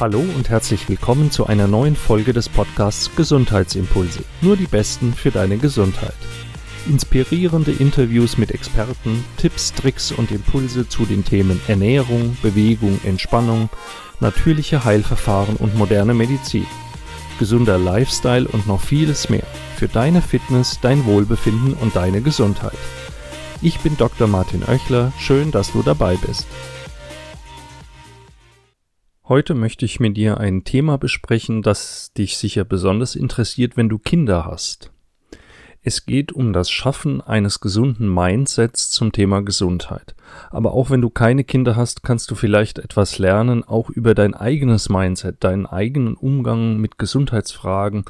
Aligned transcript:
Hallo 0.00 0.18
und 0.18 0.48
herzlich 0.48 0.88
willkommen 0.88 1.30
zu 1.30 1.46
einer 1.46 1.68
neuen 1.68 1.94
Folge 1.94 2.32
des 2.32 2.48
Podcasts 2.48 3.14
Gesundheitsimpulse. 3.14 4.24
Nur 4.40 4.56
die 4.56 4.66
Besten 4.66 5.14
für 5.14 5.30
deine 5.30 5.56
Gesundheit. 5.56 6.16
Inspirierende 6.86 7.70
Interviews 7.70 8.36
mit 8.36 8.50
Experten, 8.50 9.24
Tipps, 9.36 9.72
Tricks 9.72 10.10
und 10.10 10.32
Impulse 10.32 10.88
zu 10.88 11.04
den 11.04 11.24
Themen 11.24 11.60
Ernährung, 11.68 12.36
Bewegung, 12.42 12.98
Entspannung, 13.04 13.70
natürliche 14.18 14.84
Heilverfahren 14.84 15.54
und 15.56 15.76
moderne 15.78 16.12
Medizin. 16.12 16.66
Gesunder 17.38 17.78
Lifestyle 17.78 18.48
und 18.48 18.66
noch 18.66 18.80
vieles 18.80 19.30
mehr 19.30 19.46
für 19.76 19.86
deine 19.86 20.22
Fitness, 20.22 20.80
dein 20.82 21.04
Wohlbefinden 21.04 21.74
und 21.74 21.94
deine 21.94 22.20
Gesundheit. 22.20 22.76
Ich 23.62 23.78
bin 23.78 23.96
Dr. 23.96 24.26
Martin 24.26 24.64
Oechler, 24.64 25.12
schön, 25.20 25.52
dass 25.52 25.72
du 25.72 25.82
dabei 25.82 26.16
bist. 26.16 26.46
Heute 29.26 29.54
möchte 29.54 29.86
ich 29.86 30.00
mit 30.00 30.18
dir 30.18 30.36
ein 30.36 30.64
Thema 30.64 30.98
besprechen, 30.98 31.62
das 31.62 32.12
dich 32.12 32.36
sicher 32.36 32.66
besonders 32.66 33.16
interessiert, 33.16 33.74
wenn 33.74 33.88
du 33.88 33.98
Kinder 33.98 34.44
hast. 34.44 34.92
Es 35.82 36.04
geht 36.04 36.32
um 36.32 36.52
das 36.52 36.70
Schaffen 36.70 37.22
eines 37.22 37.60
gesunden 37.60 38.06
Mindsets 38.06 38.90
zum 38.90 39.12
Thema 39.12 39.40
Gesundheit. 39.40 40.14
Aber 40.50 40.74
auch 40.74 40.90
wenn 40.90 41.00
du 41.00 41.08
keine 41.08 41.42
Kinder 41.42 41.74
hast, 41.74 42.02
kannst 42.02 42.30
du 42.30 42.34
vielleicht 42.34 42.78
etwas 42.78 43.18
lernen, 43.18 43.64
auch 43.64 43.88
über 43.88 44.14
dein 44.14 44.34
eigenes 44.34 44.90
Mindset, 44.90 45.42
deinen 45.42 45.64
eigenen 45.64 46.16
Umgang 46.16 46.76
mit 46.76 46.98
Gesundheitsfragen 46.98 48.04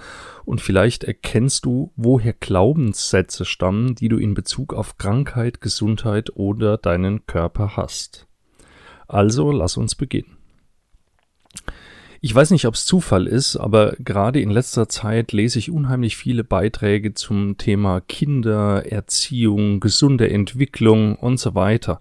und 0.44 0.60
vielleicht 0.60 1.04
erkennst 1.04 1.64
du, 1.64 1.92
woher 1.94 2.32
Glaubenssätze 2.32 3.44
stammen, 3.44 3.94
die 3.94 4.08
du 4.08 4.16
in 4.18 4.34
Bezug 4.34 4.74
auf 4.74 4.98
Krankheit, 4.98 5.60
Gesundheit 5.60 6.34
oder 6.34 6.76
deinen 6.76 7.24
Körper 7.26 7.76
hast. 7.76 8.26
Also 9.06 9.52
lass 9.52 9.76
uns 9.76 9.94
beginnen. 9.94 10.33
Ich 12.24 12.34
weiß 12.34 12.52
nicht, 12.52 12.64
ob 12.66 12.72
es 12.72 12.86
Zufall 12.86 13.26
ist, 13.26 13.54
aber 13.54 13.96
gerade 13.98 14.40
in 14.40 14.48
letzter 14.48 14.88
Zeit 14.88 15.32
lese 15.32 15.58
ich 15.58 15.70
unheimlich 15.70 16.16
viele 16.16 16.42
Beiträge 16.42 17.12
zum 17.12 17.58
Thema 17.58 18.00
Kinder, 18.00 18.90
Erziehung, 18.90 19.78
gesunde 19.78 20.30
Entwicklung 20.30 21.16
und 21.16 21.38
so 21.38 21.54
weiter. 21.54 22.00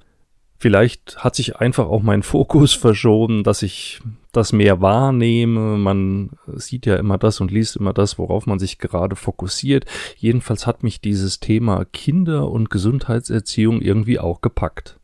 Vielleicht 0.58 1.18
hat 1.18 1.36
sich 1.36 1.58
einfach 1.58 1.88
auch 1.88 2.02
mein 2.02 2.24
Fokus 2.24 2.72
verschoben, 2.72 3.44
dass 3.44 3.64
ich 3.64 4.00
das 4.32 4.54
mehr 4.54 4.80
wahrnehme. 4.80 5.78
Man 5.78 6.30
sieht 6.56 6.86
ja 6.86 6.96
immer 6.96 7.18
das 7.18 7.42
und 7.42 7.52
liest 7.52 7.76
immer 7.76 7.92
das, 7.92 8.18
worauf 8.18 8.46
man 8.46 8.60
sich 8.60 8.78
gerade 8.78 9.18
fokussiert. 9.18 9.84
Jedenfalls 10.16 10.66
hat 10.66 10.84
mich 10.84 11.02
dieses 11.02 11.42
Thema 11.42 11.84
Kinder 11.84 12.50
und 12.50 12.70
Gesundheitserziehung 12.70 13.82
irgendwie 13.82 14.20
auch 14.20 14.40
gepackt. 14.40 15.02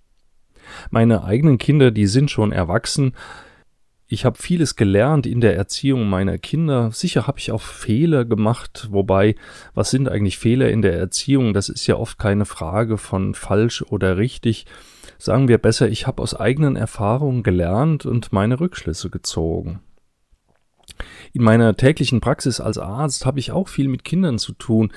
Meine 0.91 1.25
eigenen 1.25 1.57
Kinder, 1.57 1.91
die 1.91 2.07
sind 2.07 2.31
schon 2.31 2.53
erwachsen, 2.53 3.11
ich 4.11 4.25
habe 4.25 4.39
vieles 4.39 4.75
gelernt 4.75 5.27
in 5.27 5.39
der 5.39 5.55
Erziehung 5.55 6.09
meiner 6.09 6.39
Kinder. 6.39 6.91
Sicher 6.91 7.27
habe 7.27 7.37
ich 7.37 7.51
auch 7.51 7.61
Fehler 7.61 8.25
gemacht, 8.25 8.87
wobei, 8.89 9.35
was 9.75 9.91
sind 9.91 10.09
eigentlich 10.09 10.39
Fehler 10.39 10.71
in 10.71 10.81
der 10.81 10.97
Erziehung? 10.97 11.53
Das 11.53 11.69
ist 11.69 11.85
ja 11.85 11.95
oft 11.95 12.17
keine 12.17 12.45
Frage 12.45 12.97
von 12.97 13.35
falsch 13.35 13.83
oder 13.83 14.17
richtig. 14.17 14.65
Sagen 15.19 15.47
wir 15.47 15.59
besser, 15.59 15.89
ich 15.89 16.07
habe 16.07 16.23
aus 16.23 16.33
eigenen 16.33 16.75
Erfahrungen 16.75 17.43
gelernt 17.43 18.07
und 18.07 18.33
meine 18.33 18.59
Rückschlüsse 18.59 19.11
gezogen. 19.11 19.79
In 21.31 21.43
meiner 21.43 21.77
täglichen 21.77 22.19
Praxis 22.19 22.59
als 22.59 22.79
Arzt 22.79 23.27
habe 23.27 23.37
ich 23.39 23.51
auch 23.51 23.67
viel 23.67 23.87
mit 23.87 24.03
Kindern 24.03 24.39
zu 24.39 24.53
tun. 24.53 24.91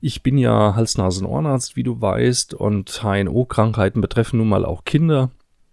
Ich 0.00 0.22
bin 0.22 0.38
ja 0.38 0.74
Hals-Nasen-Ohrenarzt, 0.74 1.76
wie 1.76 1.82
du 1.82 2.00
weißt, 2.00 2.54
und 2.54 3.02
HNO-Krankheiten 3.02 4.00
betreffen 4.00 4.38
nun 4.38 4.48
mal 4.48 4.64
auch 4.64 4.84
Kinder. 4.84 5.30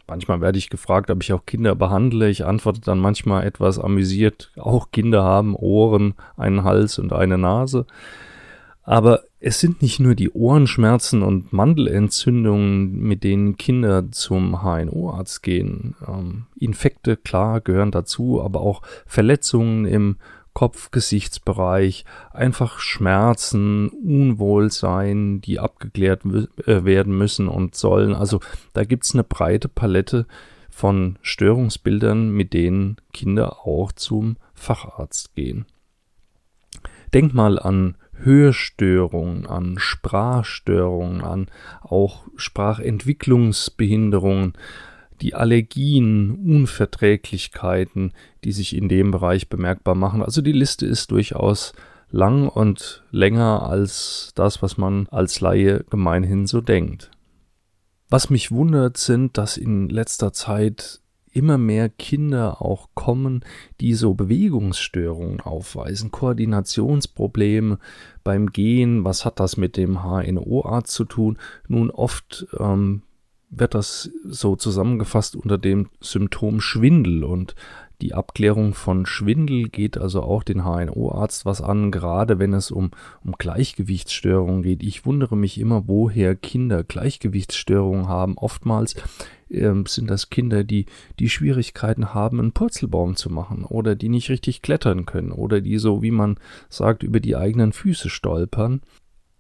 Manchmal 0.08 0.42
werde 0.42 0.58
ich 0.58 0.70
gefragt, 0.70 1.10
ob 1.10 1.24
ich 1.24 1.34
auch 1.34 1.46
Kinder 1.46 1.76
behandle. 1.76 2.30
Ich 2.30 2.46
antworte 2.46 2.82
dann 2.82 3.00
manchmal 3.00 3.46
etwas 3.46 3.80
amüsiert, 3.80 4.52
auch 4.58 4.92
Kinder 4.92 5.24
haben 5.24 5.56
Ohren, 5.56 6.16
einen 6.38 6.64
Hals 6.64 7.00
und 7.00 7.14
eine 7.14 7.38
Nase. 7.38 7.86
Aber 8.84 9.22
es 9.40 9.60
sind 9.60 9.82
nicht 9.82 10.00
nur 10.00 10.16
die 10.16 10.32
Ohrenschmerzen 10.32 11.22
und 11.22 11.54
Mandelentzündungen, 11.54 13.00
mit 13.00 13.24
denen 13.24 13.58
Kinder 13.58 14.12
zum 14.12 14.62
HNO-Arzt 14.64 15.44
gehen. 15.44 15.96
Ähm, 16.08 16.46
Infekte, 16.56 17.18
klar, 17.18 17.62
gehören 17.62 17.92
dazu, 17.92 18.42
aber 18.42 18.62
auch 18.62 18.82
Verletzungen 19.06 19.86
im 19.86 20.18
Kopf-Gesichtsbereich, 20.54 22.06
einfach 22.32 22.80
Schmerzen, 22.80 23.90
Unwohlsein, 23.90 25.42
die 25.42 25.60
abgeklärt 25.60 26.24
äh, 26.26 26.84
werden 26.84 27.18
müssen 27.18 27.48
und 27.48 27.76
sollen. 27.76 28.14
Also 28.14 28.42
da 28.74 28.84
gibt's 28.84 29.14
eine 29.14 29.24
breite 29.24 29.70
Palette 29.70 30.26
von 30.70 31.18
Störungsbildern, 31.22 32.32
mit 32.32 32.54
denen 32.54 32.98
Kinder 33.14 33.66
auch 33.66 33.92
zum 33.92 34.38
Facharzt 34.54 35.36
gehen. 35.36 35.66
Denk 37.14 37.34
mal 37.34 37.60
an 37.60 37.98
Hörstörungen, 38.14 39.48
an 39.48 39.76
Sprachstörungen, 39.78 41.22
an 41.22 41.48
auch 41.82 42.24
Sprachentwicklungsbehinderungen, 42.36 44.54
die 45.22 45.36
Allergien, 45.36 46.32
Unverträglichkeiten, 46.32 48.14
die 48.44 48.52
sich 48.52 48.76
in 48.76 48.90
dem 48.90 49.12
Bereich 49.12 49.50
bemerkbar 49.50 49.96
machen. 49.96 50.24
Also 50.24 50.42
die 50.42 50.52
Liste 50.52 50.86
ist 50.86 51.12
durchaus 51.12 51.74
lang 52.10 52.48
und 52.50 53.04
länger 53.12 53.64
als 53.64 54.32
das, 54.36 54.62
was 54.62 54.78
man 54.78 55.08
als 55.10 55.40
Laie 55.40 55.86
gemeinhin 55.90 56.48
so 56.48 56.62
denkt. 56.62 57.12
Was 58.10 58.30
mich 58.30 58.52
wundert, 58.52 58.98
sind, 58.98 59.38
dass 59.38 59.56
in 59.56 59.88
letzter 59.88 60.34
Zeit 60.34 61.00
immer 61.32 61.58
mehr 61.58 61.88
Kinder 61.88 62.62
auch 62.62 62.90
kommen, 62.94 63.46
die 63.80 63.94
so 63.94 64.14
Bewegungsstörungen 64.14 65.40
aufweisen, 65.40 66.12
Koordinationsprobleme 66.12 67.80
beim 68.24 68.52
Gehen. 68.52 69.06
Was 69.06 69.24
hat 69.24 69.40
das 69.40 69.56
mit 69.56 69.78
dem 69.78 70.04
HNO-Arzt 70.04 70.92
zu 70.92 71.06
tun? 71.06 71.38
Nun 71.70 71.90
oft 71.90 72.48
ähm, 72.60 73.04
wird 73.52 73.76
das 73.76 74.10
so 74.24 74.56
zusammengefasst 74.56 75.36
unter 75.36 75.58
dem 75.58 75.90
Symptom 76.00 76.62
Schwindel 76.62 77.24
und 77.24 77.54
die 78.02 78.16
Abklärung 78.16 78.74
von 78.74 79.06
Schwindel 79.06 79.70
geht 79.70 79.96
also 79.96 80.24
auch 80.24 80.42
den 80.42 80.64
HNO-Arzt 80.64 81.46
was 81.46 81.62
an, 81.62 81.92
gerade 81.92 82.40
wenn 82.40 82.54
es 82.54 82.72
um, 82.72 82.90
um 83.24 83.34
Gleichgewichtsstörungen 83.34 84.64
geht. 84.64 84.82
Ich 84.82 85.06
wundere 85.06 85.38
mich 85.38 85.60
immer, 85.60 85.88
woher 85.88 86.36
Kinder 86.36 86.84
Gleichgewichtsstörungen 86.84 88.08
haben. 88.08 88.40
Oftmals 88.40 88.96
äh, 89.50 89.72
sind 89.86 90.10
das 90.10 90.32
Kinder, 90.32 90.64
die, 90.64 90.88
die 91.20 91.30
Schwierigkeiten 91.30 92.12
haben, 92.16 92.40
einen 92.40 92.54
Purzelbaum 92.54 93.16
zu 93.16 93.30
machen 93.30 93.66
oder 93.66 93.96
die 93.96 94.10
nicht 94.10 94.30
richtig 94.30 94.64
klettern 94.64 95.06
können 95.06 95.32
oder 95.32 95.62
die 95.62 95.78
so, 95.78 96.02
wie 96.02 96.12
man 96.12 96.40
sagt, 96.70 97.04
über 97.04 97.20
die 97.20 97.36
eigenen 97.36 97.72
Füße 97.72 98.10
stolpern. 98.10 98.82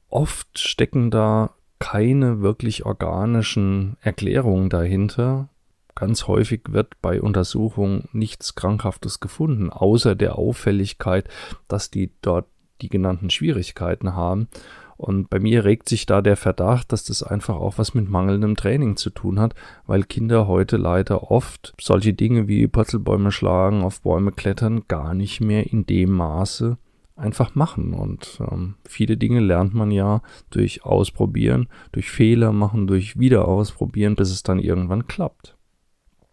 Oft 0.07 0.59
stecken 0.59 1.09
da 1.09 1.55
keine 1.81 2.41
wirklich 2.41 2.85
organischen 2.85 3.97
Erklärungen 4.01 4.69
dahinter. 4.69 5.49
Ganz 5.95 6.27
häufig 6.27 6.61
wird 6.69 7.01
bei 7.01 7.21
Untersuchungen 7.21 8.07
nichts 8.13 8.55
Krankhaftes 8.55 9.19
gefunden, 9.19 9.71
außer 9.71 10.15
der 10.15 10.37
Auffälligkeit, 10.37 11.27
dass 11.67 11.89
die 11.89 12.11
dort 12.21 12.45
die 12.81 12.89
genannten 12.89 13.31
Schwierigkeiten 13.31 14.15
haben. 14.15 14.47
Und 14.95 15.31
bei 15.31 15.39
mir 15.39 15.65
regt 15.65 15.89
sich 15.89 16.05
da 16.05 16.21
der 16.21 16.37
Verdacht, 16.37 16.91
dass 16.91 17.03
das 17.03 17.23
einfach 17.23 17.55
auch 17.55 17.79
was 17.79 17.95
mit 17.95 18.07
mangelndem 18.07 18.55
Training 18.55 18.95
zu 18.95 19.09
tun 19.09 19.39
hat, 19.39 19.55
weil 19.87 20.03
Kinder 20.03 20.47
heute 20.47 20.77
leider 20.77 21.31
oft 21.31 21.73
solche 21.81 22.13
Dinge 22.13 22.47
wie 22.47 22.67
Purzelbäume 22.67 23.31
schlagen, 23.31 23.81
auf 23.81 24.01
Bäume 24.01 24.31
klettern, 24.31 24.83
gar 24.87 25.15
nicht 25.15 25.41
mehr 25.41 25.71
in 25.71 25.87
dem 25.87 26.11
Maße 26.11 26.77
einfach 27.15 27.55
machen. 27.55 27.93
Und 27.93 28.39
ähm, 28.51 28.75
viele 28.87 29.17
Dinge 29.17 29.39
lernt 29.39 29.73
man 29.73 29.91
ja 29.91 30.21
durch 30.49 30.85
Ausprobieren, 30.85 31.67
durch 31.91 32.09
Fehler 32.09 32.51
machen, 32.51 32.87
durch 32.87 33.19
Wiederausprobieren, 33.19 34.15
bis 34.15 34.31
es 34.31 34.43
dann 34.43 34.59
irgendwann 34.59 35.07
klappt. 35.07 35.55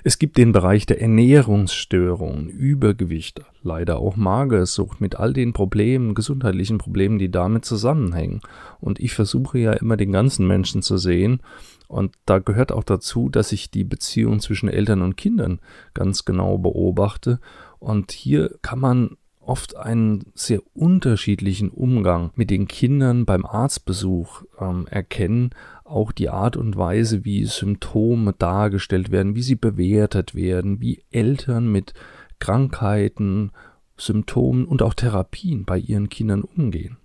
Es 0.04 0.20
gibt 0.20 0.38
den 0.38 0.52
Bereich 0.52 0.86
der 0.86 1.02
Ernährungsstörungen, 1.02 2.48
Übergewicht, 2.48 3.42
leider 3.62 3.98
auch 3.98 4.16
Magersucht 4.16 5.00
mit 5.00 5.16
all 5.16 5.32
den 5.32 5.52
Problemen, 5.52 6.14
gesundheitlichen 6.14 6.78
Problemen, 6.78 7.18
die 7.18 7.32
damit 7.32 7.64
zusammenhängen. 7.64 8.40
Und 8.80 9.00
ich 9.00 9.12
versuche 9.12 9.58
ja 9.58 9.72
immer 9.72 9.96
den 9.96 10.12
ganzen 10.12 10.46
Menschen 10.46 10.82
zu 10.82 10.98
sehen. 10.98 11.42
Und 11.88 12.14
da 12.26 12.38
gehört 12.38 12.70
auch 12.70 12.84
dazu, 12.84 13.28
dass 13.28 13.50
ich 13.50 13.72
die 13.72 13.82
Beziehung 13.82 14.38
zwischen 14.38 14.68
Eltern 14.68 15.02
und 15.02 15.16
Kindern 15.16 15.60
ganz 15.94 16.24
genau 16.24 16.58
beobachte. 16.58 17.40
Und 17.80 18.12
hier 18.12 18.56
kann 18.62 18.78
man 18.78 19.16
oft 19.48 19.76
einen 19.76 20.24
sehr 20.34 20.60
unterschiedlichen 20.74 21.70
Umgang 21.70 22.30
mit 22.34 22.50
den 22.50 22.68
Kindern 22.68 23.24
beim 23.24 23.46
Arztbesuch 23.46 24.42
ähm, 24.60 24.86
erkennen, 24.88 25.50
auch 25.84 26.12
die 26.12 26.28
Art 26.28 26.56
und 26.56 26.76
Weise, 26.76 27.24
wie 27.24 27.46
Symptome 27.46 28.34
dargestellt 28.38 29.10
werden, 29.10 29.34
wie 29.34 29.42
sie 29.42 29.56
bewertet 29.56 30.34
werden, 30.34 30.80
wie 30.82 31.02
Eltern 31.10 31.72
mit 31.72 31.94
Krankheiten, 32.38 33.52
Symptomen 33.96 34.66
und 34.66 34.82
auch 34.82 34.94
Therapien 34.94 35.64
bei 35.64 35.78
ihren 35.78 36.10
Kindern 36.10 36.42
umgehen. 36.42 36.98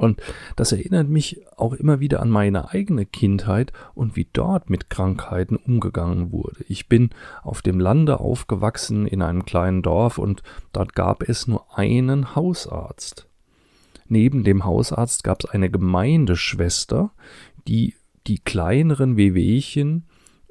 Und 0.00 0.18
das 0.56 0.72
erinnert 0.72 1.10
mich 1.10 1.42
auch 1.58 1.74
immer 1.74 2.00
wieder 2.00 2.20
an 2.20 2.30
meine 2.30 2.70
eigene 2.70 3.04
Kindheit 3.04 3.70
und 3.94 4.16
wie 4.16 4.26
dort 4.32 4.70
mit 4.70 4.88
Krankheiten 4.88 5.56
umgegangen 5.56 6.32
wurde. 6.32 6.64
Ich 6.68 6.88
bin 6.88 7.10
auf 7.42 7.60
dem 7.60 7.78
Lande 7.78 8.18
aufgewachsen 8.18 9.06
in 9.06 9.20
einem 9.20 9.44
kleinen 9.44 9.82
Dorf 9.82 10.16
und 10.16 10.42
dort 10.72 10.94
gab 10.94 11.28
es 11.28 11.46
nur 11.46 11.76
einen 11.76 12.34
Hausarzt. 12.34 13.26
Neben 14.08 14.42
dem 14.42 14.64
Hausarzt 14.64 15.22
gab 15.22 15.44
es 15.44 15.50
eine 15.50 15.68
Gemeindeschwester, 15.68 17.10
die 17.68 17.94
die 18.26 18.38
kleineren 18.38 19.18
Wehwehchen 19.18 20.06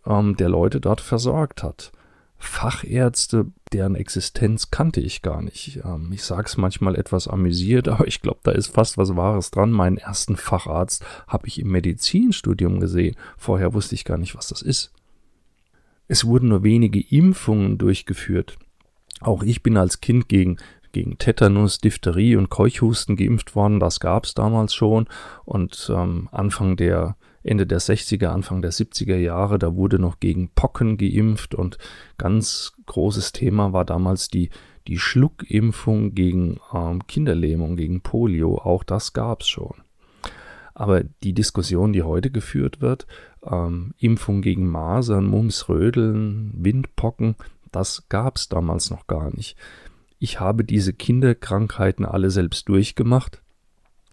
ähm, 0.06 0.38
der 0.38 0.50
Leute 0.50 0.80
dort 0.80 1.02
versorgt 1.02 1.64
hat. 1.64 1.92
Fachärzte, 2.38 3.48
deren 3.74 3.96
Existenz 3.96 4.72
kannte 4.72 5.02
ich 5.02 5.22
gar 5.22 5.42
nicht. 5.42 5.82
Ähm, 5.84 6.12
ich 6.12 6.24
sage 6.24 6.48
es 6.48 6.58
manchmal 6.58 6.96
etwas 6.96 7.28
amüsiert, 7.28 7.88
aber 7.90 8.08
ich 8.08 8.22
glaube, 8.22 8.40
da 8.44 8.52
ist 8.52 8.68
fast 8.68 8.98
was 8.98 9.16
Wahres 9.16 9.52
dran. 9.52 9.72
Meinen 9.72 9.98
ersten 9.98 10.36
Facharzt 10.36 11.06
habe 11.28 11.48
ich 11.48 11.60
im 11.60 11.70
Medizinstudium 11.70 12.80
gesehen. 12.80 13.16
Vorher 13.38 13.74
wusste 13.74 13.96
ich 13.96 14.06
gar 14.06 14.18
nicht, 14.18 14.36
was 14.36 14.48
das 14.48 14.62
ist. 14.62 14.92
Es 16.08 16.26
wurden 16.26 16.50
nur 16.50 16.64
wenige 16.64 17.00
Impfungen 17.00 17.78
durchgeführt. 17.78 18.58
Auch 19.22 19.44
ich 19.44 19.62
bin 19.62 19.78
als 19.78 20.02
Kind 20.02 20.28
gegen 20.30 20.58
gegen 20.92 21.18
Tetanus, 21.18 21.80
Diphtherie 21.80 22.36
und 22.36 22.50
Keuchhusten 22.50 23.16
geimpft 23.16 23.56
worden. 23.56 23.80
Das 23.80 24.00
gab 24.00 24.26
es 24.26 24.34
damals 24.34 24.74
schon. 24.74 25.08
Und 25.46 25.92
ähm, 25.94 26.30
Anfang 26.32 26.78
der 26.78 27.16
Ende 27.44 27.66
der 27.66 27.80
60er, 27.80 28.28
Anfang 28.28 28.62
der 28.62 28.72
70er 28.72 29.16
Jahre, 29.16 29.60
da 29.60 29.76
wurde 29.76 30.00
noch 30.00 30.20
gegen 30.20 30.50
Pocken 30.50 30.98
geimpft 30.98 31.56
und 31.56 31.78
ganz 32.18 32.74
großes 32.86 33.32
Thema 33.32 33.74
war 33.74 33.86
damals 33.86 34.28
die, 34.28 34.50
die 34.88 34.98
Schluckimpfung 34.98 36.14
gegen 36.16 36.60
ähm, 36.74 37.06
Kinderlähmung, 37.08 37.76
gegen 37.76 38.02
Polio. 38.02 38.58
Auch 38.58 38.84
das 38.84 39.14
gab 39.14 39.42
es 39.42 39.48
schon. 39.48 39.76
Aber 40.74 41.04
die 41.04 41.34
Diskussion, 41.34 41.94
die 41.94 42.04
heute 42.04 42.32
geführt 42.32 42.82
wird, 42.82 43.06
ähm, 43.44 43.94
Impfung 43.98 44.42
gegen 44.42 44.68
Masern, 44.68 45.26
Mumps, 45.26 45.70
Rödeln, 45.70 46.52
Windpocken, 46.56 47.36
das 47.72 48.06
gab 48.10 48.38
es 48.38 48.50
damals 48.50 48.90
noch 48.90 49.08
gar 49.08 49.34
nicht. 49.36 49.56
Ich 50.20 50.40
habe 50.40 50.64
diese 50.64 50.94
Kinderkrankheiten 50.94 52.06
alle 52.06 52.30
selbst 52.32 52.68
durchgemacht. 52.68 53.42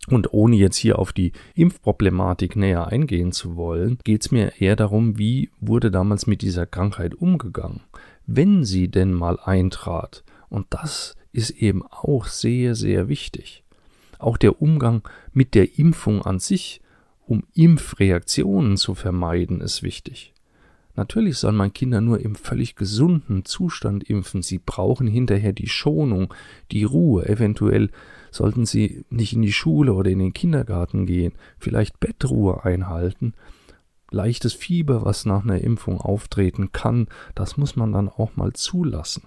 Und 0.08 0.32
ohne 0.32 0.56
jetzt 0.56 0.76
hier 0.76 0.98
auf 0.98 1.12
die 1.12 1.32
Impfproblematik 1.54 2.54
näher 2.56 2.86
eingehen 2.88 3.32
zu 3.32 3.56
wollen, 3.56 3.98
geht 4.04 4.22
es 4.22 4.30
mir 4.30 4.60
eher 4.60 4.76
darum, 4.76 5.18
wie 5.18 5.50
wurde 5.60 5.90
damals 5.90 6.26
mit 6.26 6.42
dieser 6.42 6.66
Krankheit 6.66 7.14
umgegangen, 7.14 7.80
wenn 8.26 8.64
sie 8.64 8.88
denn 8.88 9.12
mal 9.12 9.38
eintrat. 9.40 10.24
Und 10.48 10.66
das 10.70 11.16
ist 11.32 11.50
eben 11.50 11.84
auch 11.84 12.26
sehr, 12.26 12.74
sehr 12.74 13.08
wichtig. 13.08 13.64
Auch 14.18 14.36
der 14.36 14.62
Umgang 14.62 15.02
mit 15.32 15.54
der 15.54 15.78
Impfung 15.78 16.22
an 16.22 16.38
sich, 16.38 16.80
um 17.26 17.42
Impfreaktionen 17.54 18.76
zu 18.76 18.94
vermeiden, 18.94 19.60
ist 19.60 19.82
wichtig. 19.82 20.32
Natürlich 20.94 21.36
soll 21.36 21.52
man 21.52 21.74
Kinder 21.74 22.00
nur 22.00 22.20
im 22.20 22.34
völlig 22.34 22.74
gesunden 22.74 23.44
Zustand 23.44 24.04
impfen. 24.04 24.40
Sie 24.40 24.58
brauchen 24.58 25.06
hinterher 25.06 25.52
die 25.52 25.68
Schonung, 25.68 26.32
die 26.72 26.84
Ruhe. 26.84 27.28
Eventuell 27.28 27.90
sollten 28.36 28.66
sie 28.66 29.04
nicht 29.10 29.32
in 29.32 29.42
die 29.42 29.52
Schule 29.52 29.94
oder 29.94 30.10
in 30.10 30.18
den 30.18 30.32
Kindergarten 30.32 31.06
gehen, 31.06 31.32
vielleicht 31.58 31.98
Bettruhe 32.00 32.64
einhalten. 32.64 33.34
Leichtes 34.10 34.52
Fieber, 34.52 35.04
was 35.04 35.26
nach 35.26 35.42
einer 35.42 35.60
Impfung 35.60 36.00
auftreten 36.00 36.70
kann, 36.72 37.08
das 37.34 37.56
muss 37.56 37.74
man 37.76 37.92
dann 37.92 38.08
auch 38.08 38.36
mal 38.36 38.52
zulassen. 38.52 39.24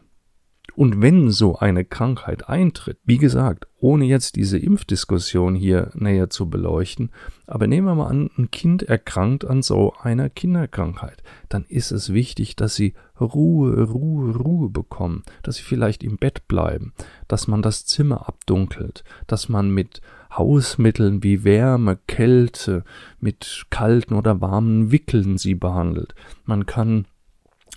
Und 0.79 1.01
wenn 1.01 1.29
so 1.29 1.57
eine 1.57 1.83
Krankheit 1.83 2.47
eintritt, 2.47 2.99
wie 3.03 3.17
gesagt, 3.17 3.67
ohne 3.81 4.05
jetzt 4.05 4.37
diese 4.37 4.57
Impfdiskussion 4.57 5.53
hier 5.53 5.91
näher 5.93 6.29
zu 6.29 6.49
beleuchten, 6.49 7.09
aber 7.47 7.67
nehmen 7.67 7.85
wir 7.85 7.95
mal 7.95 8.07
an, 8.07 8.29
ein 8.37 8.49
Kind 8.49 8.83
erkrankt 8.83 9.43
an 9.43 9.61
so 9.61 9.93
einer 10.01 10.29
Kinderkrankheit, 10.29 11.21
dann 11.49 11.65
ist 11.67 11.91
es 11.91 12.13
wichtig, 12.13 12.55
dass 12.55 12.75
sie 12.75 12.93
Ruhe, 13.19 13.89
Ruhe, 13.89 14.33
Ruhe 14.37 14.69
bekommen, 14.69 15.25
dass 15.43 15.57
sie 15.57 15.63
vielleicht 15.63 16.01
im 16.01 16.15
Bett 16.15 16.47
bleiben, 16.47 16.93
dass 17.27 17.49
man 17.49 17.61
das 17.61 17.85
Zimmer 17.85 18.29
abdunkelt, 18.29 19.03
dass 19.27 19.49
man 19.49 19.71
mit 19.71 19.99
Hausmitteln 20.31 21.23
wie 21.23 21.43
Wärme, 21.43 21.99
Kälte, 22.07 22.85
mit 23.19 23.65
kalten 23.69 24.13
oder 24.13 24.39
warmen 24.39 24.93
Wickeln 24.93 25.37
sie 25.37 25.55
behandelt. 25.55 26.15
Man 26.45 26.65
kann 26.65 27.03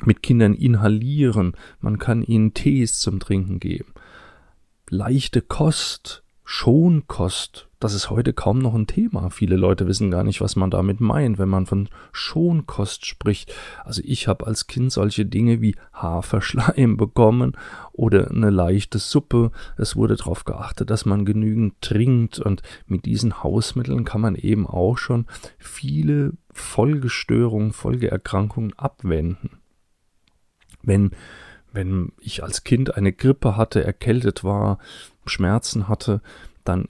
mit 0.07 0.23
Kindern 0.23 0.55
inhalieren, 0.55 1.57
man 1.81 1.99
kann 1.99 2.23
ihnen 2.23 2.55
Tees 2.55 3.01
zum 3.01 3.21
Trinken 3.21 3.61
geben. 3.61 3.93
Leichte 4.89 5.41
Kost, 5.41 6.23
Schonkost, 6.45 7.69
das 7.83 7.95
ist 7.95 8.11
heute 8.11 8.33
kaum 8.33 8.61
noch 8.61 8.75
ein 8.75 8.87
Thema. 8.87 9.31
Viele 9.31 9.57
Leute 9.57 9.89
wissen 9.89 10.13
gar 10.13 10.23
nicht, 10.23 10.41
was 10.41 10.55
man 10.55 10.71
damit 10.71 11.01
meint, 11.01 11.39
wenn 11.39 11.49
man 11.49 11.67
von 11.67 11.89
Schonkost 12.13 13.07
spricht. 13.07 13.53
Also 13.85 14.03
ich 14.05 14.29
habe 14.29 14.47
als 14.47 14.69
Kind 14.69 14.93
solche 14.93 15.27
Dinge 15.27 15.61
wie 15.61 15.75
Haferschleim 15.93 16.97
bekommen 16.99 17.57
oder 17.93 18.31
eine 18.31 18.51
leichte 18.51 18.99
Suppe. 18.99 19.51
Es 19.77 19.97
wurde 19.97 20.15
darauf 20.15 20.45
geachtet, 20.45 20.91
dass 20.91 21.07
man 21.07 21.25
genügend 21.25 21.81
trinkt 21.81 22.39
und 22.39 22.63
mit 22.87 23.05
diesen 23.05 23.43
Hausmitteln 23.43 24.05
kann 24.05 24.21
man 24.21 24.37
eben 24.37 24.67
auch 24.69 24.97
schon 24.97 25.27
viele 25.59 26.35
Folgestörungen, 26.53 27.73
Folgeerkrankungen 27.73 28.75
abwenden. 28.79 29.62
Wenn, 30.83 31.11
wenn 31.73 32.13
ich 32.21 32.43
als 32.43 32.65
Kind 32.65 32.97
eine 32.97 33.13
Grippe 33.13 33.57
hatte, 33.57 33.85
erkältet 33.85 34.45
war, 34.45 34.79
Schmerzen 35.27 35.89
hatte, 35.89 36.21
dann 36.65 36.89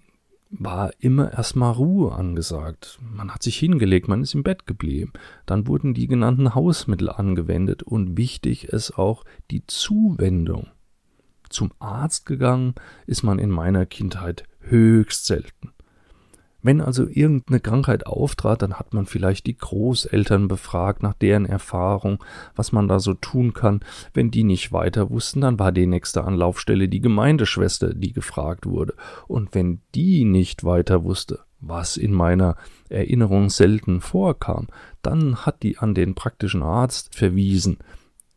war 0.50 0.92
immer 0.98 1.32
erstmal 1.32 1.72
Ruhe 1.72 2.12
angesagt. 2.12 2.98
Man 3.00 3.32
hat 3.32 3.42
sich 3.42 3.58
hingelegt, 3.58 4.08
man 4.08 4.22
ist 4.22 4.34
im 4.34 4.42
Bett 4.42 4.66
geblieben. 4.66 5.12
Dann 5.46 5.66
wurden 5.66 5.94
die 5.94 6.06
genannten 6.06 6.54
Hausmittel 6.54 7.08
angewendet 7.08 7.82
und 7.82 8.18
wichtig 8.18 8.64
ist 8.64 8.98
auch 8.98 9.24
die 9.50 9.66
Zuwendung. 9.66 10.68
Zum 11.48 11.72
Arzt 11.78 12.26
gegangen 12.26 12.74
ist 13.06 13.22
man 13.22 13.38
in 13.38 13.50
meiner 13.50 13.86
Kindheit 13.86 14.44
höchst 14.60 15.26
selten. 15.26 15.72
Wenn 16.62 16.81
also 16.81 17.09
irgendeine 17.09 17.59
Krankheit 17.59 18.06
auftrat, 18.06 18.62
dann 18.62 18.75
hat 18.75 18.94
man 18.94 19.06
vielleicht 19.06 19.47
die 19.47 19.56
Großeltern 19.56 20.47
befragt 20.47 21.03
nach 21.03 21.14
deren 21.14 21.44
Erfahrung, 21.44 22.23
was 22.55 22.70
man 22.70 22.87
da 22.87 23.00
so 23.00 23.14
tun 23.14 23.53
kann. 23.53 23.81
Wenn 24.14 24.31
die 24.31 24.44
nicht 24.44 24.73
weiter 24.73 25.11
wussten, 25.11 25.41
dann 25.41 25.59
war 25.59 25.73
die 25.73 25.87
nächste 25.87 26.23
Anlaufstelle 26.25 26.88
die 26.88 27.00
Gemeindeschwester, 27.00 27.94
die 27.94 28.12
gefragt 28.12 28.64
wurde. 28.64 28.94
Und 29.26 29.55
wenn 29.55 29.81
die 29.94 30.25
nicht 30.25 30.62
weiter 30.62 31.03
wusste, 31.03 31.41
was 31.61 31.97
in 31.97 32.12
meiner 32.12 32.56
Erinnerung 32.88 33.50
selten 33.50 34.00
vorkam, 34.00 34.69
dann 35.03 35.44
hat 35.44 35.62
die 35.62 35.79
an 35.79 35.94
den 35.94 36.14
praktischen 36.14 36.62
Arzt 36.62 37.14
verwiesen, 37.14 37.79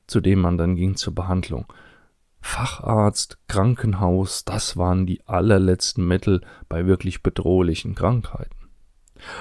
zu 0.08 0.20
dem 0.20 0.39
man 0.39 0.58
dann 0.58 0.75
ging 0.75 0.96
zur 0.96 1.13
Behandlung. 1.13 1.65
Facharzt, 2.45 3.39
Krankenhaus, 3.47 4.45
das 4.45 4.77
waren 4.77 5.07
die 5.07 5.25
allerletzten 5.25 6.07
Mittel 6.07 6.41
bei 6.69 6.85
wirklich 6.85 7.23
bedrohlichen 7.23 7.95
Krankheiten. 7.95 8.69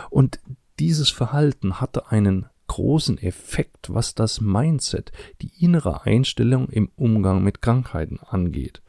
Und 0.08 0.40
dieses 0.80 1.10
Verhalten 1.10 1.80
hatte 1.82 2.10
einen 2.10 2.46
großen 2.66 3.18
Effekt, 3.18 3.92
was 3.92 4.14
das 4.14 4.40
Mindset, 4.40 5.12
die 5.42 5.52
innere 5.62 6.04
Einstellung 6.06 6.70
im 6.70 6.90
Umgang 6.96 7.44
mit 7.44 7.60
Krankheiten 7.60 8.18
angeht. 8.20 8.82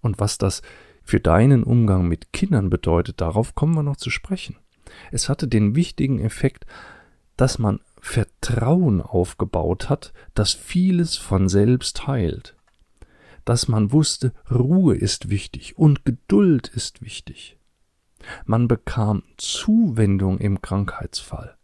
Und 0.00 0.18
was 0.18 0.38
das 0.38 0.62
für 1.04 1.20
deinen 1.20 1.62
Umgang 1.62 2.08
mit 2.08 2.32
Kindern 2.32 2.70
bedeutet, 2.70 3.20
darauf 3.20 3.54
kommen 3.54 3.74
wir 3.74 3.82
noch 3.84 3.98
zu 3.98 4.08
sprechen. 4.08 4.56
Es 5.12 5.28
hatte 5.28 5.46
den 5.46 5.76
wichtigen 5.76 6.20
Effekt, 6.20 6.64
dass 7.36 7.58
man 7.58 7.80
Vertrauen 8.00 9.02
aufgebaut 9.02 9.90
hat, 9.90 10.14
dass 10.34 10.54
vieles 10.54 11.16
von 11.16 11.48
selbst 11.50 12.06
heilt 12.06 12.57
dass 13.48 13.66
man 13.66 13.92
wusste, 13.92 14.34
Ruhe 14.50 14.94
ist 14.94 15.30
wichtig 15.30 15.78
und 15.78 16.04
Geduld 16.04 16.68
ist 16.68 17.00
wichtig. 17.00 17.56
Man 18.44 18.68
bekam 18.68 19.22
Zuwendung 19.38 20.38
im 20.38 20.60
Krankheitsfall. 20.60 21.56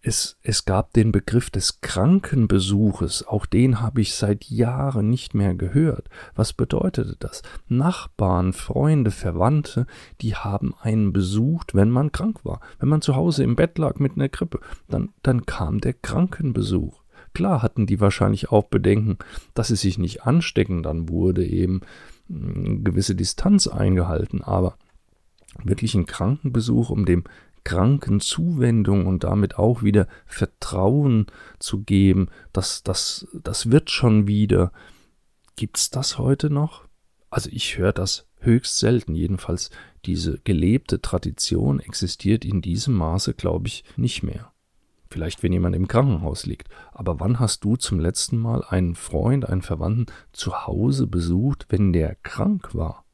Es, 0.00 0.36
es 0.42 0.64
gab 0.64 0.92
den 0.94 1.12
Begriff 1.12 1.50
des 1.50 1.80
Krankenbesuches, 1.82 3.24
auch 3.28 3.46
den 3.46 3.80
habe 3.80 4.00
ich 4.00 4.16
seit 4.16 4.46
Jahren 4.46 5.08
nicht 5.08 5.32
mehr 5.32 5.54
gehört. 5.54 6.08
Was 6.34 6.52
bedeutete 6.52 7.14
das? 7.16 7.42
Nachbarn, 7.68 8.52
Freunde, 8.52 9.12
Verwandte, 9.12 9.86
die 10.20 10.34
haben 10.34 10.74
einen 10.80 11.12
besucht, 11.12 11.76
wenn 11.76 11.90
man 11.90 12.10
krank 12.10 12.44
war. 12.44 12.60
Wenn 12.80 12.88
man 12.88 13.02
zu 13.02 13.14
Hause 13.14 13.44
im 13.44 13.54
Bett 13.54 13.78
lag 13.78 14.00
mit 14.00 14.16
einer 14.16 14.28
Grippe, 14.28 14.58
dann, 14.88 15.10
dann 15.22 15.46
kam 15.46 15.80
der 15.80 15.94
Krankenbesuch. 15.94 17.01
Klar 17.34 17.62
hatten 17.62 17.86
die 17.86 18.00
wahrscheinlich 18.00 18.50
auch 18.50 18.64
Bedenken, 18.64 19.18
dass 19.54 19.68
sie 19.68 19.76
sich 19.76 19.98
nicht 19.98 20.24
anstecken, 20.24 20.82
dann 20.82 21.08
wurde 21.08 21.44
eben 21.44 21.80
eine 22.28 22.54
hm, 22.54 22.84
gewisse 22.84 23.14
Distanz 23.14 23.66
eingehalten, 23.66 24.42
aber 24.42 24.76
wirklich 25.62 25.94
ein 25.94 26.06
Krankenbesuch, 26.06 26.90
um 26.90 27.04
dem 27.04 27.24
Kranken 27.64 28.20
Zuwendung 28.20 29.06
und 29.06 29.24
damit 29.24 29.56
auch 29.56 29.82
wieder 29.82 30.08
Vertrauen 30.26 31.26
zu 31.58 31.82
geben, 31.82 32.28
dass 32.52 32.82
das, 32.82 33.28
das 33.42 33.70
wird 33.70 33.90
schon 33.90 34.26
wieder. 34.26 34.72
Gibt's 35.54 35.90
das 35.90 36.18
heute 36.18 36.50
noch? 36.50 36.84
Also 37.30 37.50
ich 37.52 37.78
höre 37.78 37.92
das 37.92 38.26
höchst 38.40 38.78
selten. 38.78 39.14
Jedenfalls 39.14 39.70
diese 40.04 40.38
gelebte 40.40 41.00
Tradition 41.00 41.78
existiert 41.78 42.44
in 42.44 42.62
diesem 42.62 42.94
Maße, 42.94 43.34
glaube 43.34 43.68
ich, 43.68 43.84
nicht 43.96 44.22
mehr. 44.22 44.51
Vielleicht, 45.12 45.42
wenn 45.42 45.52
jemand 45.52 45.76
im 45.76 45.88
Krankenhaus 45.88 46.46
liegt. 46.46 46.70
Aber 46.90 47.20
wann 47.20 47.38
hast 47.38 47.64
du 47.64 47.76
zum 47.76 48.00
letzten 48.00 48.38
Mal 48.38 48.64
einen 48.64 48.94
Freund, 48.94 49.46
einen 49.46 49.60
Verwandten 49.60 50.06
zu 50.32 50.66
Hause 50.66 51.06
besucht, 51.06 51.66
wenn 51.68 51.92
der 51.92 52.14
krank 52.22 52.74
war? 52.74 53.04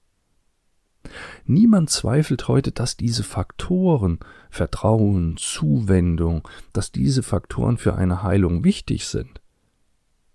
Niemand 1.45 1.91
zweifelt 1.91 2.47
heute, 2.47 2.71
dass 2.71 2.97
diese 2.97 3.25
Faktoren 3.25 4.21
Vertrauen, 4.49 5.37
Zuwendung, 5.39 6.47
dass 6.73 6.93
diese 6.93 7.25
Faktoren 7.25 7.79
für 7.79 7.97
eine 7.97 8.23
Heilung 8.23 8.63
wichtig 8.63 9.07
sind. 9.07 9.41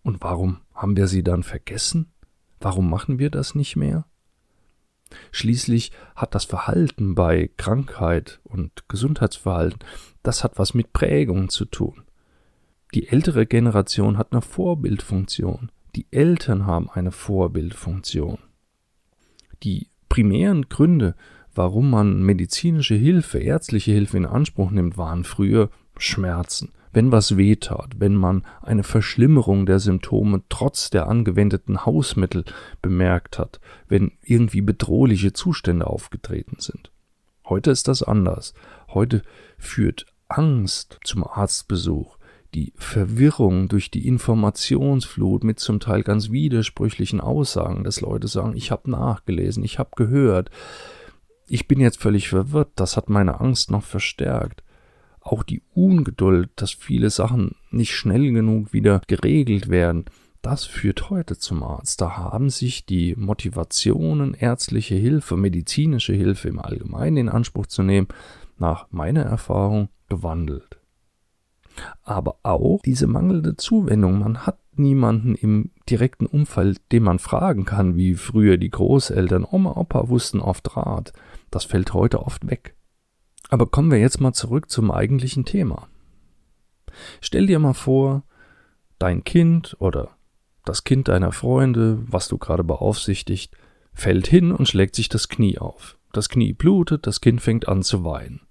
Und 0.02 0.22
warum 0.22 0.58
haben 0.74 0.98
wir 0.98 1.08
sie 1.08 1.24
dann 1.24 1.44
vergessen? 1.44 2.12
Warum 2.60 2.90
machen 2.90 3.20
wir 3.20 3.30
das 3.30 3.56
nicht 3.56 3.78
mehr? 3.78 4.06
Schließlich 5.32 5.92
hat 6.16 6.36
das 6.36 6.46
Verhalten 6.46 7.16
bei 7.16 7.50
Krankheit 7.58 8.40
und 8.44 8.88
Gesundheitsverhalten, 8.88 9.80
das 10.24 10.44
hat 10.44 10.58
was 10.58 10.74
mit 10.74 10.94
Prägung 10.94 11.50
zu 11.50 11.66
tun. 11.66 12.04
Die 12.94 13.08
ältere 13.08 13.46
Generation 13.46 14.18
hat 14.18 14.32
eine 14.32 14.42
Vorbildfunktion. 14.42 15.72
Die 15.96 16.08
Eltern 16.12 16.66
haben 16.66 16.90
eine 16.90 17.12
Vorbildfunktion. 17.12 18.38
Die 19.64 19.90
primären 20.10 20.70
Gründe, 20.70 21.16
warum 21.56 21.90
man 21.90 22.22
medizinische 22.24 22.96
Hilfe, 22.96 23.40
ärztliche 23.40 23.92
Hilfe 23.92 24.18
in 24.18 24.26
Anspruch 24.26 24.72
nimmt, 24.72 24.98
waren 24.98 25.24
früher 25.24 25.70
Schmerzen. 25.98 26.72
Wenn 26.94 27.12
was 27.12 27.38
wehtat, 27.38 27.96
wenn 27.98 28.16
man 28.16 28.46
eine 28.62 28.84
Verschlimmerung 28.84 29.66
der 29.66 29.80
Symptome 29.80 30.44
trotz 30.48 30.92
der 30.92 31.08
angewendeten 31.08 31.88
Hausmittel 31.88 32.46
bemerkt 32.84 33.40
hat, 33.40 33.60
wenn 33.88 34.12
irgendwie 34.22 34.62
bedrohliche 34.62 35.34
Zustände 35.34 35.88
aufgetreten 35.88 36.58
sind. 36.60 36.92
Heute 37.50 37.72
ist 37.72 37.88
das 37.88 38.04
anders. 38.04 38.54
Heute 38.90 39.24
führt 39.58 40.06
Angst 40.28 41.00
zum 41.04 41.24
Arztbesuch, 41.26 42.18
die 42.54 42.74
Verwirrung 42.76 43.68
durch 43.68 43.90
die 43.90 44.08
Informationsflut 44.08 45.44
mit 45.44 45.60
zum 45.60 45.80
Teil 45.80 46.04
ganz 46.04 46.30
widersprüchlichen 46.30 47.20
Aussagen, 47.20 47.84
dass 47.84 48.02
Leute 48.02 48.28
sagen, 48.28 48.56
ich 48.56 48.70
habe 48.70 48.92
nachgelesen, 48.92 49.64
ich 49.64 49.80
habe 49.80 49.90
gehört, 49.96 50.52
ich 51.48 51.68
bin 51.68 51.80
jetzt 51.80 52.00
völlig 52.00 52.30
verwirrt, 52.30 52.70
das 52.76 52.96
hat 52.98 53.10
meine 53.10 53.40
Angst 53.40 53.72
noch 53.72 53.84
verstärkt. 53.84 54.64
Auch 55.24 55.44
die 55.44 55.62
Ungeduld, 55.74 56.50
dass 56.56 56.72
viele 56.72 57.10
Sachen 57.10 57.56
nicht 57.72 57.96
schnell 57.96 58.32
genug 58.32 58.74
wieder 58.74 59.02
geregelt 59.08 59.70
werden, 59.70 60.06
das 60.42 60.66
führt 60.66 61.10
heute 61.10 61.38
zum 61.38 61.64
Arzt. 61.64 62.02
Da 62.02 62.18
haben 62.18 62.50
sich 62.50 62.86
die 62.86 63.16
Motivationen, 63.16 64.34
ärztliche 64.34 64.96
Hilfe, 64.96 65.38
medizinische 65.38 66.14
Hilfe 66.14 66.50
im 66.50 66.60
Allgemeinen 66.60 67.18
in 67.18 67.30
Anspruch 67.30 67.68
zu 67.68 67.82
nehmen, 67.82 68.10
nach 68.58 68.88
meiner 68.92 69.24
Erfahrung 69.24 69.88
gewandelt 70.10 70.82
aber 72.04 72.38
auch 72.44 72.82
diese 72.84 73.08
mangelnde 73.08 73.56
Zuwendung. 73.56 74.20
Man 74.20 74.46
hat 74.46 74.60
niemanden 74.76 75.36
im 75.36 75.72
direkten 75.90 76.26
Umfeld, 76.26 76.80
den 76.92 77.04
man 77.04 77.20
fragen 77.20 77.66
kann, 77.66 77.96
wie 77.96 78.16
früher 78.16 78.58
die 78.58 78.70
Großeltern, 78.70 79.46
Oma, 79.50 79.72
Opa 79.72 80.10
wussten 80.10 80.40
oft 80.40 80.76
Rat. 80.76 81.14
Das 81.52 81.66
fällt 81.66 81.94
heute 81.94 82.24
oft 82.24 82.50
weg. 82.50 82.76
Aber 83.54 83.68
kommen 83.68 83.92
wir 83.92 84.00
jetzt 84.00 84.20
mal 84.20 84.34
zurück 84.34 84.72
zum 84.72 84.90
eigentlichen 84.90 85.46
Thema. 85.46 85.88
Stell 87.22 87.46
dir 87.46 87.60
mal 87.60 87.76
vor, 87.76 88.24
dein 88.98 89.24
Kind 89.24 89.78
oder 89.78 90.18
das 90.66 90.84
Kind 90.84 91.08
deiner 91.08 91.32
Freunde, 91.32 92.00
was 92.08 92.28
du 92.28 92.40
gerade 92.40 92.64
beaufsichtigt, 92.64 93.56
fällt 93.94 94.26
hin 94.26 94.52
und 94.52 94.68
schlägt 94.68 94.96
sich 94.96 95.08
das 95.08 95.30
Knie 95.30 95.60
auf. 95.60 96.00
Das 96.14 96.30
Knie 96.30 96.54
blutet, 96.54 97.06
das 97.06 97.22
Kind 97.22 97.42
fängt 97.42 97.68
an 97.68 97.84
zu 97.84 98.04
weinen. 98.04 98.42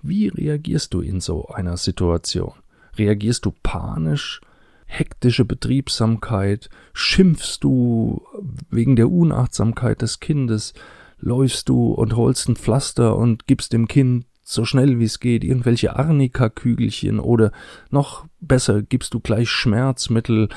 Wie 0.00 0.28
reagierst 0.28 0.94
du 0.94 1.02
in 1.02 1.20
so 1.20 1.48
einer 1.48 1.76
Situation? 1.76 2.54
Reagierst 2.96 3.44
du 3.44 3.52
panisch, 3.62 4.40
hektische 4.86 5.44
Betriebsamkeit? 5.44 6.70
Schimpfst 6.94 7.58
du 7.60 8.22
wegen 8.70 8.96
der 8.96 9.10
Unachtsamkeit 9.10 10.00
des 10.00 10.18
Kindes? 10.18 10.72
Läufst 11.18 11.68
du 11.68 11.92
und 11.92 12.16
holst 12.16 12.48
ein 12.48 12.56
Pflaster 12.56 13.14
und 13.18 13.46
gibst 13.46 13.74
dem 13.74 13.86
Kind 13.86 14.24
so 14.52 14.64
schnell 14.64 14.98
wie 14.98 15.04
es 15.04 15.20
geht, 15.20 15.44
irgendwelche 15.44 15.96
Arnika-Kügelchen 15.96 17.20
oder 17.20 17.52
noch 17.90 18.26
besser, 18.40 18.82
gibst 18.82 19.14
du 19.14 19.20
gleich 19.20 19.48
Schmerzmittel, 19.48 20.48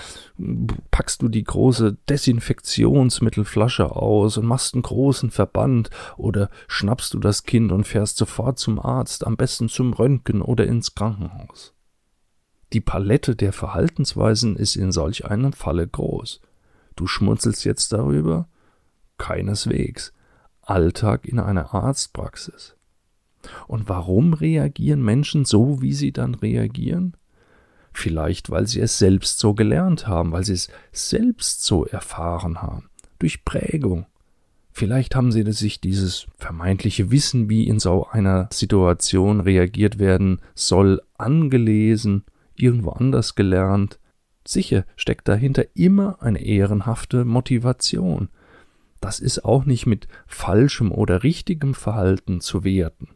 packst 0.91 1.21
du 1.21 1.29
die 1.29 1.43
große 1.43 1.97
Desinfektionsmittelflasche 2.09 3.95
aus 3.95 4.37
und 4.37 4.45
machst 4.45 4.73
einen 4.73 4.83
großen 4.83 5.31
Verband 5.31 5.89
oder 6.17 6.49
schnappst 6.67 7.13
du 7.13 7.19
das 7.19 7.43
Kind 7.43 7.71
und 7.71 7.85
fährst 7.85 8.17
sofort 8.17 8.57
zum 8.57 8.79
Arzt, 8.79 9.25
am 9.25 9.37
besten 9.37 9.69
zum 9.69 9.93
Röntgen 9.93 10.41
oder 10.41 10.65
ins 10.65 10.95
Krankenhaus. 10.95 11.73
Die 12.73 12.81
Palette 12.81 13.35
der 13.35 13.53
Verhaltensweisen 13.53 14.55
ist 14.55 14.75
in 14.75 14.91
solch 14.91 15.25
einem 15.25 15.53
Falle 15.53 15.87
groß. 15.87 16.41
Du 16.95 17.05
schmunzelst 17.05 17.65
jetzt 17.65 17.93
darüber? 17.93 18.47
Keineswegs. 19.19 20.13
Alltag 20.61 21.25
in 21.25 21.39
einer 21.39 21.73
Arztpraxis. 21.75 22.75
Und 23.67 23.89
warum 23.89 24.33
reagieren 24.33 25.03
Menschen 25.03 25.45
so, 25.45 25.81
wie 25.81 25.93
sie 25.93 26.11
dann 26.11 26.35
reagieren? 26.35 27.15
Vielleicht, 27.93 28.49
weil 28.49 28.67
sie 28.67 28.79
es 28.79 28.97
selbst 28.97 29.39
so 29.39 29.53
gelernt 29.53 30.07
haben, 30.07 30.31
weil 30.31 30.43
sie 30.43 30.53
es 30.53 30.69
selbst 30.91 31.63
so 31.63 31.85
erfahren 31.85 32.61
haben, 32.61 32.89
durch 33.19 33.45
Prägung. 33.45 34.07
Vielleicht 34.71 35.15
haben 35.15 35.31
sie 35.31 35.43
sich 35.51 35.79
dieses 35.79 36.25
vermeintliche 36.37 37.11
Wissen, 37.11 37.47
wie 37.47 37.67
in 37.67 37.79
so 37.79 38.07
einer 38.07 38.49
Situation 38.51 39.39
reagiert 39.39 39.99
werden 39.99 40.41
soll, 40.55 40.99
angelesen, 41.15 42.23
irgendwo 42.55 42.89
anders 42.89 43.35
gelernt. 43.35 43.99
Sicher 44.45 44.85
steckt 44.95 45.27
dahinter 45.27 45.65
immer 45.75 46.21
eine 46.23 46.43
ehrenhafte 46.43 47.23
Motivation. 47.23 48.29
Das 48.99 49.19
ist 49.19 49.45
auch 49.45 49.65
nicht 49.65 49.85
mit 49.85 50.07
falschem 50.25 50.91
oder 50.91 51.21
richtigem 51.21 51.75
Verhalten 51.75 52.41
zu 52.41 52.63
werten. 52.63 53.09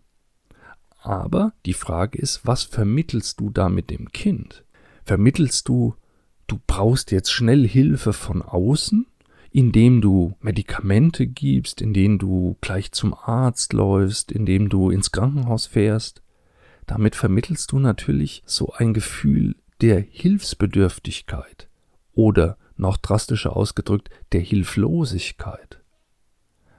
Aber 1.08 1.54
die 1.66 1.74
Frage 1.74 2.20
ist, 2.20 2.46
was 2.46 2.64
vermittelst 2.64 3.40
du 3.40 3.50
da 3.50 3.70
mit 3.70 3.90
dem 3.90 4.12
Kind? 4.12 4.66
Vermittelst 5.06 5.70
du, 5.70 5.96
du 6.48 6.60
brauchst 6.68 7.12
jetzt 7.12 7.32
schnell 7.32 7.66
Hilfe 7.66 8.12
von 8.12 8.42
außen, 8.42 9.08
indem 9.50 10.02
du 10.02 10.36
Medikamente 10.42 11.26
gibst, 11.26 11.82
indem 11.82 12.20
du 12.20 12.58
gleich 12.60 12.92
zum 12.92 13.14
Arzt 13.14 13.72
läufst, 13.72 14.34
indem 14.34 14.68
du 14.68 14.90
ins 14.90 15.14
Krankenhaus 15.14 15.66
fährst? 15.66 16.24
Damit 16.88 17.16
vermittelst 17.16 17.72
du 17.72 17.80
natürlich 17.80 18.44
so 18.46 18.74
ein 18.74 18.94
Gefühl 18.94 19.56
der 19.80 20.02
Hilfsbedürftigkeit 20.02 21.70
oder 22.16 22.58
noch 22.76 22.98
drastischer 22.98 23.56
ausgedrückt 23.56 24.10
der 24.34 24.42
Hilflosigkeit. 24.42 25.80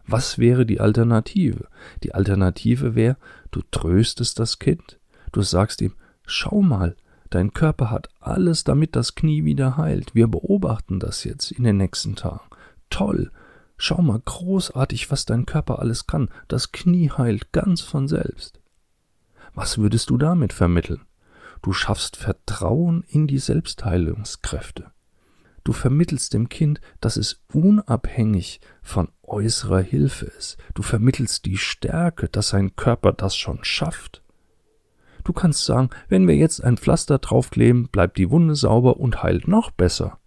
Was 0.09 0.39
wäre 0.39 0.65
die 0.65 0.81
Alternative? 0.81 1.69
Die 2.03 2.15
Alternative 2.15 2.95
wäre, 2.95 3.19
du 3.51 3.63
tröstest 3.71 4.39
das 4.39 4.59
Kind, 4.59 4.99
du 5.33 5.43
sagst 5.43 5.81
ihm, 5.81 5.95
schau 6.27 6.63
mal, 6.63 6.97
dein 7.31 7.53
Körper 7.53 7.91
hat 7.91 8.09
alles, 8.21 8.65
damit 8.65 8.97
das 8.97 9.15
Knie 9.15 9.45
wieder 9.45 9.77
heilt. 9.77 10.15
Wir 10.15 10.29
beobachten 10.29 11.01
das 11.01 11.25
jetzt 11.25 11.51
in 11.53 11.65
den 11.65 11.77
nächsten 11.77 12.17
Tagen. 12.17 12.49
Toll, 12.91 13.31
schau 13.77 14.01
mal 14.03 14.21
großartig, 14.25 15.11
was 15.11 15.27
dein 15.27 15.47
Körper 15.47 15.79
alles 15.79 16.07
kann. 16.07 16.29
Das 16.49 16.73
Knie 16.73 17.11
heilt 17.11 17.53
ganz 17.53 17.81
von 17.81 18.09
selbst. 18.09 18.61
Was 19.55 19.79
würdest 19.79 20.11
du 20.11 20.19
damit 20.19 20.53
vermitteln? 20.53 21.03
Du 21.63 21.73
schaffst 21.73 22.17
Vertrauen 22.17 23.05
in 23.09 23.27
die 23.27 23.39
Selbstheilungskräfte. 23.39 24.93
Du 25.69 25.75
vermittelst 25.75 26.33
dem 26.33 26.49
Kind, 26.49 26.81
dass 26.99 27.19
es 27.19 27.43
unabhängig 27.53 28.63
von 28.81 29.11
äußerer 29.23 29.81
Hilfe 29.81 30.25
ist. 30.25 30.57
Du 30.73 30.81
vermittelst 30.81 31.45
die 31.45 31.59
Stärke, 31.59 32.31
dass 32.31 32.49
sein 32.49 32.75
Körper 32.75 33.13
das 33.13 33.37
schon 33.37 33.63
schafft. 33.65 34.23
Du 35.25 35.35
kannst 35.35 35.67
sagen, 35.67 35.91
wenn 36.09 36.27
wir 36.27 36.37
jetzt 36.37 36.65
ein 36.65 36.79
Pflaster 36.79 37.19
draufkleben, 37.19 37.89
bleibt 37.89 38.17
die 38.17 38.31
Wunde 38.31 38.55
sauber 38.55 38.97
und 38.97 39.23
heilt 39.23 39.47
noch 39.47 39.71
besser. 39.71 40.19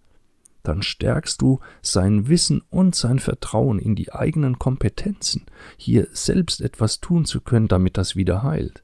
Dann 0.61 0.83
stärkst 0.83 1.41
du 1.41 1.59
sein 1.81 2.27
Wissen 2.27 2.61
und 2.69 2.93
sein 2.93 3.17
Vertrauen 3.17 3.79
in 3.79 3.95
die 3.95 4.13
eigenen 4.13 4.59
Kompetenzen, 4.59 5.47
hier 5.75 6.07
selbst 6.11 6.61
etwas 6.61 6.99
tun 6.99 7.25
zu 7.25 7.41
können, 7.41 7.67
damit 7.67 7.97
das 7.97 8.15
wieder 8.15 8.43
heilt. 8.43 8.83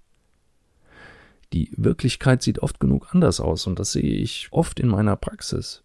Die 1.54 1.72
Wirklichkeit 1.78 2.42
sieht 2.42 2.64
oft 2.64 2.80
genug 2.80 3.14
anders 3.14 3.40
aus 3.42 3.68
und 3.68 3.78
das 3.78 3.92
sehe 3.92 4.02
ich 4.02 4.48
oft 4.50 4.80
in 4.80 4.88
meiner 4.88 5.18
Praxis. 5.18 5.84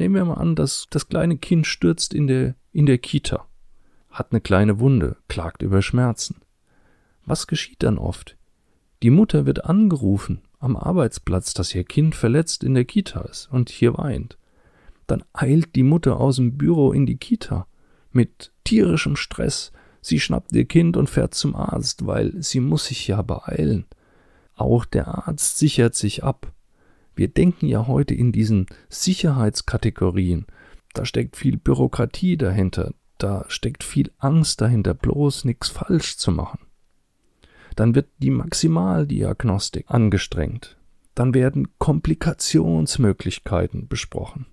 Nehmen 0.00 0.14
wir 0.14 0.24
mal 0.24 0.38
an, 0.38 0.54
dass 0.54 0.86
das 0.88 1.08
kleine 1.08 1.36
Kind 1.36 1.66
stürzt 1.66 2.14
in 2.14 2.26
der, 2.26 2.54
in 2.72 2.86
der 2.86 2.96
Kita, 2.96 3.46
hat 4.08 4.32
eine 4.32 4.40
kleine 4.40 4.80
Wunde, 4.80 5.18
klagt 5.28 5.60
über 5.60 5.82
Schmerzen. 5.82 6.36
Was 7.26 7.46
geschieht 7.46 7.82
dann 7.82 7.98
oft? 7.98 8.38
Die 9.02 9.10
Mutter 9.10 9.44
wird 9.44 9.66
angerufen 9.66 10.40
am 10.58 10.74
Arbeitsplatz, 10.74 11.52
dass 11.52 11.74
ihr 11.74 11.84
Kind 11.84 12.14
verletzt 12.14 12.64
in 12.64 12.72
der 12.72 12.86
Kita 12.86 13.20
ist 13.20 13.52
und 13.52 13.68
hier 13.68 13.98
weint. 13.98 14.38
Dann 15.06 15.22
eilt 15.34 15.76
die 15.76 15.82
Mutter 15.82 16.18
aus 16.18 16.36
dem 16.36 16.56
Büro 16.56 16.92
in 16.92 17.04
die 17.04 17.18
Kita. 17.18 17.66
mit 18.10 18.52
tierischem 18.64 19.16
Stress. 19.16 19.70
Sie 20.00 20.18
schnappt 20.18 20.52
ihr 20.52 20.64
Kind 20.64 20.96
und 20.96 21.10
fährt 21.10 21.34
zum 21.34 21.54
Arzt, 21.54 22.06
weil 22.06 22.42
sie 22.42 22.60
muss 22.60 22.86
sich 22.86 23.06
ja 23.06 23.20
beeilen. 23.20 23.84
Auch 24.54 24.86
der 24.86 25.08
Arzt 25.08 25.58
sichert 25.58 25.94
sich 25.94 26.24
ab. 26.24 26.54
Wir 27.14 27.28
denken 27.28 27.66
ja 27.66 27.86
heute 27.86 28.14
in 28.14 28.32
diesen 28.32 28.66
Sicherheitskategorien. 28.88 30.46
Da 30.94 31.04
steckt 31.04 31.36
viel 31.36 31.56
Bürokratie 31.56 32.36
dahinter, 32.36 32.92
da 33.18 33.44
steckt 33.48 33.84
viel 33.84 34.10
Angst 34.18 34.60
dahinter, 34.60 34.94
bloß 34.94 35.44
nichts 35.44 35.68
falsch 35.68 36.16
zu 36.16 36.32
machen. 36.32 36.58
Dann 37.76 37.94
wird 37.94 38.08
die 38.18 38.30
Maximaldiagnostik 38.30 39.84
angestrengt. 39.88 40.76
Dann 41.14 41.34
werden 41.34 41.68
Komplikationsmöglichkeiten 41.78 43.86
besprochen. 43.88 44.46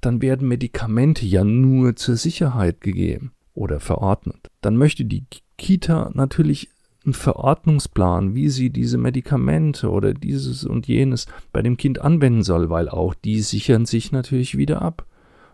Dann 0.00 0.22
werden 0.22 0.48
Medikamente 0.48 1.26
ja 1.26 1.44
nur 1.44 1.94
zur 1.96 2.16
Sicherheit 2.16 2.80
gegeben 2.80 3.32
oder 3.52 3.78
verordnet. 3.80 4.50
Dann 4.60 4.76
möchte 4.76 5.04
die 5.04 5.26
Kita 5.56 6.10
natürlich 6.14 6.70
einen 7.04 7.14
Verordnungsplan, 7.14 8.34
wie 8.34 8.48
sie 8.48 8.70
diese 8.70 8.98
Medikamente 8.98 9.90
oder 9.90 10.14
dieses 10.14 10.64
und 10.64 10.86
jenes 10.86 11.26
bei 11.52 11.62
dem 11.62 11.76
Kind 11.76 12.00
anwenden 12.00 12.42
soll, 12.42 12.70
weil 12.70 12.88
auch 12.88 13.14
die 13.14 13.40
sichern 13.40 13.86
sich 13.86 14.12
natürlich 14.12 14.56
wieder 14.56 14.82
ab. 14.82 15.06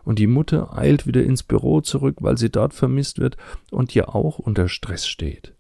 Und 0.05 0.19
die 0.19 0.27
Mutter 0.27 0.77
eilt 0.77 1.07
wieder 1.07 1.23
ins 1.23 1.43
Büro 1.43 1.81
zurück, 1.81 2.17
weil 2.21 2.39
sie 2.39 2.51
dort 2.51 2.73
vermisst 2.73 3.19
wird 3.19 3.37
und 3.71 3.95
ja 3.95 4.09
auch 4.09 4.39
unter 4.39 4.69
Stress 4.69 5.07
steht. 5.07 5.55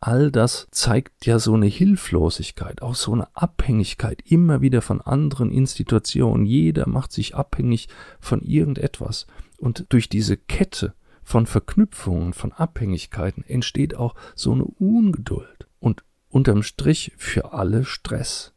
All 0.00 0.30
das 0.30 0.68
zeigt 0.70 1.26
ja 1.26 1.38
so 1.38 1.54
eine 1.54 1.66
Hilflosigkeit, 1.66 2.82
auch 2.82 2.94
so 2.94 3.12
eine 3.12 3.34
Abhängigkeit 3.36 4.22
immer 4.24 4.60
wieder 4.60 4.80
von 4.80 5.00
anderen 5.00 5.50
Institutionen. 5.50 6.46
Jeder 6.46 6.88
macht 6.88 7.12
sich 7.12 7.34
abhängig 7.34 7.88
von 8.20 8.42
irgendetwas. 8.42 9.26
Und 9.58 9.86
durch 9.88 10.08
diese 10.08 10.36
Kette 10.36 10.94
von 11.28 11.44
Verknüpfungen, 11.44 12.32
von 12.32 12.52
Abhängigkeiten 12.52 13.44
entsteht 13.44 13.94
auch 13.94 14.14
so 14.34 14.50
eine 14.52 14.64
Ungeduld 14.64 15.68
und 15.78 16.02
unterm 16.30 16.62
Strich 16.62 17.12
für 17.18 17.52
alle 17.52 17.84
Stress. 17.84 18.54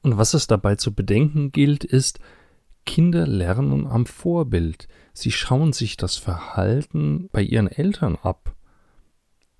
Und 0.00 0.16
was 0.16 0.32
es 0.32 0.46
dabei 0.46 0.76
zu 0.76 0.94
bedenken 0.94 1.52
gilt, 1.52 1.84
ist, 1.84 2.20
Kinder 2.86 3.26
lernen 3.26 3.86
am 3.86 4.06
Vorbild. 4.06 4.88
Sie 5.12 5.30
schauen 5.30 5.74
sich 5.74 5.98
das 5.98 6.16
Verhalten 6.16 7.28
bei 7.32 7.42
ihren 7.42 7.68
Eltern 7.68 8.16
ab. 8.16 8.56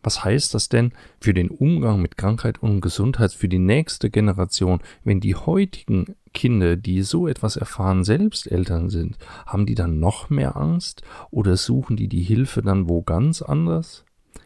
Was 0.02 0.24
heißt 0.24 0.54
das 0.54 0.70
denn 0.70 0.94
für 1.20 1.34
den 1.34 1.50
Umgang 1.50 2.00
mit 2.00 2.16
Krankheit 2.16 2.62
und 2.62 2.80
Gesundheit 2.80 3.32
für 3.32 3.48
die 3.48 3.58
nächste 3.58 4.08
Generation, 4.08 4.80
wenn 5.04 5.20
die 5.20 5.34
heutigen 5.34 6.16
Kinder, 6.32 6.76
die 6.76 7.02
so 7.02 7.28
etwas 7.28 7.56
erfahren, 7.56 8.04
selbst 8.04 8.50
Eltern 8.50 8.90
sind? 8.90 9.18
Haben 9.46 9.66
die 9.66 9.74
dann 9.74 9.98
noch 9.98 10.30
mehr 10.30 10.56
Angst 10.56 11.02
oder 11.30 11.56
suchen 11.56 11.96
die 11.96 12.08
die 12.08 12.22
Hilfe 12.22 12.62
dann 12.62 12.88
wo 12.88 13.02
ganz 13.02 13.42
anders? 13.42 14.04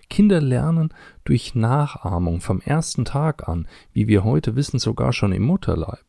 Kinder 0.08 0.40
lernen 0.40 0.90
durch 1.24 1.54
Nachahmung 1.54 2.40
vom 2.40 2.60
ersten 2.60 3.04
Tag 3.04 3.48
an, 3.48 3.66
wie 3.92 4.08
wir 4.08 4.24
heute 4.24 4.56
wissen, 4.56 4.78
sogar 4.78 5.12
schon 5.12 5.32
im 5.32 5.42
Mutterleib. 5.42 6.04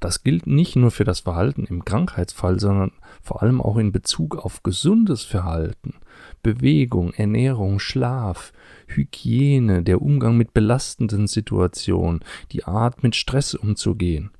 Das 0.00 0.22
gilt 0.22 0.46
nicht 0.46 0.76
nur 0.76 0.90
für 0.90 1.04
das 1.04 1.20
Verhalten 1.20 1.64
im 1.64 1.84
Krankheitsfall, 1.84 2.58
sondern 2.58 2.92
vor 3.22 3.42
allem 3.42 3.60
auch 3.60 3.76
in 3.76 3.92
Bezug 3.92 4.36
auf 4.36 4.62
gesundes 4.62 5.22
Verhalten, 5.22 5.94
Bewegung, 6.42 7.12
Ernährung, 7.12 7.78
Schlaf, 7.78 8.52
Hygiene, 8.86 9.82
der 9.82 10.00
Umgang 10.00 10.36
mit 10.36 10.54
belastenden 10.54 11.26
Situationen, 11.26 12.20
die 12.52 12.64
Art 12.64 13.02
mit 13.02 13.16
Stress 13.16 13.54
umzugehen. 13.54 14.30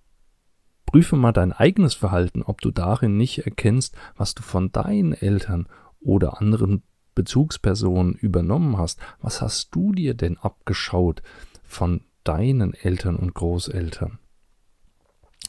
Prüfe 0.87 1.17
mal 1.17 1.33
dein 1.33 1.53
eigenes 1.53 1.95
Verhalten, 1.95 2.43
ob 2.43 2.61
du 2.61 2.71
darin 2.71 3.17
nicht 3.17 3.45
erkennst, 3.45 3.95
was 4.17 4.35
du 4.35 4.43
von 4.43 4.73
deinen 4.73 5.13
Eltern 5.13 5.69
oder 6.01 6.41
anderen 6.41 6.83
Bezugspersonen 7.15 8.15
übernommen 8.15 8.79
hast. 8.79 9.01
Was 9.21 9.43
hast 9.43 9.75
du 9.75 9.93
dir 9.93 10.15
denn 10.15 10.39
abgeschaut 10.39 11.23
von 11.65 12.03
deinen 12.25 12.75
Eltern 12.75 13.17
und 13.17 13.35
Großeltern? 13.35 14.19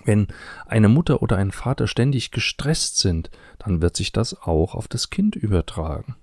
Wenn 0.06 0.27
eine 0.65 0.89
Mutter 0.89 1.22
oder 1.22 1.38
ein 1.38 1.51
Vater 1.51 1.88
ständig 1.88 2.32
gestresst 2.32 2.98
sind, 2.98 3.29
dann 3.60 3.82
wird 3.82 3.95
sich 3.95 4.12
das 4.12 4.41
auch 4.41 4.73
auf 4.73 4.88
das 4.88 5.10
Kind 5.10 5.36
übertragen. 5.36 6.15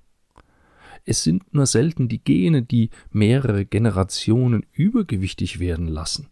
Es 1.04 1.22
sind 1.22 1.52
nur 1.52 1.66
selten 1.66 2.08
die 2.08 2.22
Gene, 2.22 2.62
die 2.62 2.90
mehrere 3.10 3.66
Generationen 3.66 4.64
übergewichtig 4.72 5.60
werden 5.60 5.86
lassen. 5.86 6.30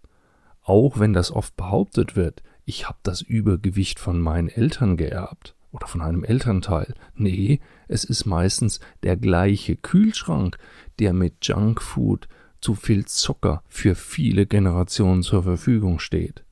Auch 0.62 0.98
wenn 0.98 1.12
das 1.12 1.30
oft 1.30 1.56
behauptet 1.56 2.16
wird, 2.16 2.42
ich 2.64 2.88
habe 2.88 2.98
das 3.02 3.22
Übergewicht 3.22 3.98
von 3.98 4.20
meinen 4.20 4.48
Eltern 4.48 4.96
geerbt 4.96 5.54
oder 5.72 5.86
von 5.86 6.00
einem 6.02 6.24
Elternteil. 6.24 6.94
Nee, 7.14 7.60
es 7.88 8.04
ist 8.04 8.24
meistens 8.24 8.80
der 9.02 9.16
gleiche 9.16 9.76
Kühlschrank, 9.76 10.58
der 10.98 11.12
mit 11.12 11.46
Junkfood 11.46 12.28
zu 12.60 12.74
viel 12.74 13.06
Zucker 13.06 13.62
für 13.68 13.94
viele 13.94 14.46
Generationen 14.46 15.22
zur 15.22 15.42
Verfügung 15.42 15.98
steht. 15.98 16.44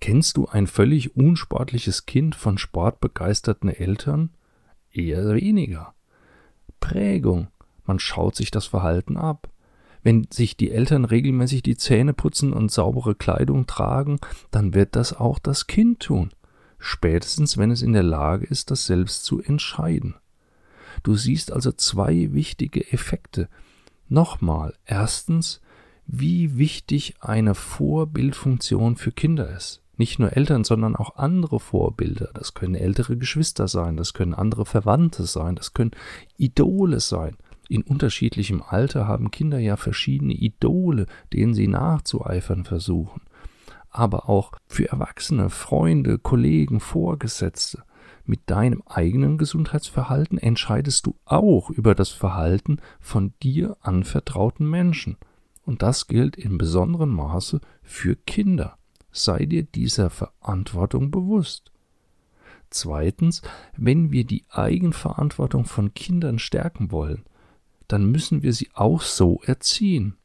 Kennst 0.00 0.36
du 0.36 0.46
ein 0.46 0.66
völlig 0.66 1.16
unsportliches 1.16 2.06
Kind 2.06 2.34
von 2.34 2.58
sportbegeisterten 2.58 3.70
Eltern? 3.70 4.30
Eher 4.92 5.34
weniger. 5.34 5.94
Prägung. 6.80 7.48
Man 7.84 7.98
schaut 7.98 8.36
sich 8.36 8.50
das 8.50 8.66
Verhalten 8.66 9.16
ab. 9.16 9.48
Wenn 10.06 10.28
sich 10.30 10.56
die 10.56 10.70
Eltern 10.70 11.04
regelmäßig 11.04 11.64
die 11.64 11.76
Zähne 11.76 12.12
putzen 12.14 12.52
und 12.52 12.70
saubere 12.70 13.16
Kleidung 13.16 13.66
tragen, 13.66 14.20
dann 14.52 14.72
wird 14.72 14.94
das 14.94 15.12
auch 15.12 15.40
das 15.40 15.66
Kind 15.66 15.98
tun. 15.98 16.30
Spätestens, 16.78 17.58
wenn 17.58 17.72
es 17.72 17.82
in 17.82 17.92
der 17.92 18.04
Lage 18.04 18.46
ist, 18.46 18.70
das 18.70 18.86
selbst 18.86 19.24
zu 19.24 19.42
entscheiden. 19.42 20.14
Du 21.02 21.16
siehst 21.16 21.50
also 21.50 21.72
zwei 21.72 22.32
wichtige 22.32 22.92
Effekte. 22.92 23.48
Nochmal, 24.08 24.74
erstens, 24.84 25.60
wie 26.06 26.56
wichtig 26.56 27.16
eine 27.18 27.56
Vorbildfunktion 27.56 28.94
für 28.94 29.10
Kinder 29.10 29.56
ist. 29.56 29.82
Nicht 29.96 30.20
nur 30.20 30.36
Eltern, 30.36 30.62
sondern 30.62 30.94
auch 30.94 31.16
andere 31.16 31.58
Vorbilder. 31.58 32.30
Das 32.32 32.54
können 32.54 32.76
ältere 32.76 33.16
Geschwister 33.16 33.66
sein, 33.66 33.96
das 33.96 34.14
können 34.14 34.34
andere 34.34 34.66
Verwandte 34.66 35.26
sein, 35.26 35.56
das 35.56 35.74
können 35.74 35.96
Idole 36.36 37.00
sein. 37.00 37.36
In 37.68 37.82
unterschiedlichem 37.82 38.62
Alter 38.62 39.06
haben 39.06 39.30
Kinder 39.30 39.58
ja 39.58 39.76
verschiedene 39.76 40.34
Idole, 40.34 41.06
denen 41.32 41.54
sie 41.54 41.68
nachzueifern 41.68 42.64
versuchen. 42.64 43.22
Aber 43.90 44.28
auch 44.28 44.52
für 44.66 44.88
Erwachsene, 44.88 45.50
Freunde, 45.50 46.18
Kollegen, 46.18 46.80
Vorgesetzte. 46.80 47.82
Mit 48.24 48.50
deinem 48.50 48.82
eigenen 48.86 49.38
Gesundheitsverhalten 49.38 50.38
entscheidest 50.38 51.06
du 51.06 51.16
auch 51.24 51.70
über 51.70 51.94
das 51.94 52.10
Verhalten 52.10 52.78
von 53.00 53.32
dir 53.42 53.76
anvertrauten 53.80 54.68
Menschen. 54.68 55.16
Und 55.64 55.82
das 55.82 56.06
gilt 56.06 56.36
in 56.36 56.58
besonderem 56.58 57.10
Maße 57.10 57.60
für 57.82 58.16
Kinder 58.16 58.76
sei 59.16 59.46
dir 59.46 59.64
dieser 59.64 60.10
Verantwortung 60.10 61.10
bewusst. 61.10 61.72
Zweitens, 62.70 63.42
wenn 63.76 64.12
wir 64.12 64.24
die 64.24 64.44
Eigenverantwortung 64.50 65.64
von 65.64 65.94
Kindern 65.94 66.38
stärken 66.38 66.90
wollen, 66.90 67.24
dann 67.88 68.10
müssen 68.10 68.42
wir 68.42 68.52
sie 68.52 68.70
auch 68.74 69.02
so 69.02 69.40
erziehen. 69.44 70.16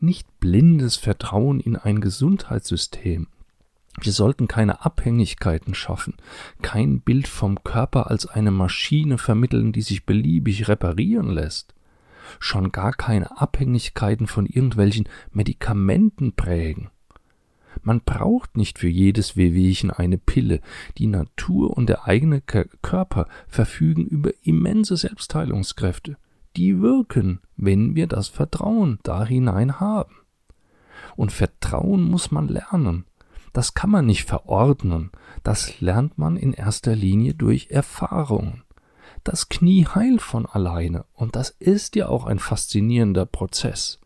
Nicht 0.00 0.26
blindes 0.40 0.96
Vertrauen 0.96 1.60
in 1.60 1.76
ein 1.76 2.00
Gesundheitssystem. 2.00 3.28
Wir 4.00 4.12
sollten 4.12 4.48
keine 4.48 4.84
Abhängigkeiten 4.84 5.74
schaffen, 5.74 6.14
kein 6.62 7.00
Bild 7.00 7.28
vom 7.28 7.62
Körper 7.62 8.10
als 8.10 8.26
eine 8.26 8.50
Maschine 8.50 9.18
vermitteln, 9.18 9.72
die 9.72 9.82
sich 9.82 10.04
beliebig 10.04 10.66
reparieren 10.66 11.30
lässt, 11.30 11.74
schon 12.40 12.72
gar 12.72 12.92
keine 12.92 13.38
Abhängigkeiten 13.40 14.26
von 14.26 14.46
irgendwelchen 14.46 15.08
Medikamenten 15.30 16.32
prägen. 16.32 16.90
Man 17.82 18.00
braucht 18.00 18.56
nicht 18.56 18.78
für 18.78 18.88
jedes 18.88 19.36
Wehwehchen 19.36 19.90
eine 19.90 20.18
Pille. 20.18 20.60
Die 20.98 21.06
Natur 21.06 21.76
und 21.76 21.88
der 21.88 22.06
eigene 22.06 22.40
Körper 22.40 23.28
verfügen 23.46 24.06
über 24.06 24.30
immense 24.42 24.96
Selbstheilungskräfte. 24.96 26.16
Die 26.56 26.80
wirken, 26.80 27.40
wenn 27.56 27.94
wir 27.96 28.06
das 28.06 28.28
Vertrauen 28.28 28.98
da 29.02 29.24
hinein 29.24 29.80
haben. 29.80 30.14
Und 31.16 31.32
Vertrauen 31.32 32.04
muss 32.04 32.30
man 32.30 32.48
lernen. 32.48 33.04
Das 33.52 33.74
kann 33.74 33.90
man 33.90 34.06
nicht 34.06 34.24
verordnen. 34.24 35.10
Das 35.42 35.80
lernt 35.80 36.18
man 36.18 36.36
in 36.36 36.52
erster 36.52 36.94
Linie 36.94 37.34
durch 37.34 37.70
Erfahrungen. 37.70 38.62
Das 39.22 39.48
Knie 39.48 39.86
heilt 39.86 40.20
von 40.20 40.44
alleine 40.44 41.06
und 41.14 41.34
das 41.34 41.50
ist 41.50 41.96
ja 41.96 42.08
auch 42.08 42.26
ein 42.26 42.38
faszinierender 42.38 43.24
Prozess. 43.24 44.00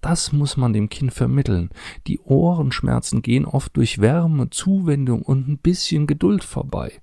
Das 0.00 0.32
muss 0.32 0.56
man 0.56 0.72
dem 0.72 0.88
Kind 0.88 1.14
vermitteln. 1.14 1.70
Die 2.06 2.18
Ohrenschmerzen 2.20 3.22
gehen 3.22 3.46
oft 3.46 3.76
durch 3.76 4.00
Wärme, 4.00 4.50
Zuwendung 4.50 5.22
und 5.22 5.48
ein 5.48 5.58
bisschen 5.58 6.06
Geduld 6.06 6.44
vorbei. 6.44 7.00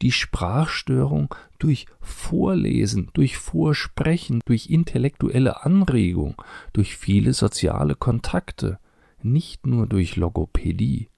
Die 0.00 0.12
Sprachstörung 0.12 1.34
durch 1.58 1.86
Vorlesen, 2.00 3.10
durch 3.12 3.36
Vorsprechen, 3.36 4.40
durch 4.44 4.70
intellektuelle 4.70 5.64
Anregung, 5.64 6.40
durch 6.72 6.96
viele 6.96 7.32
soziale 7.32 7.94
Kontakte, 7.94 8.78
nicht 9.22 9.66
nur 9.66 9.86
durch 9.86 10.16
Logopädie. 10.16 11.08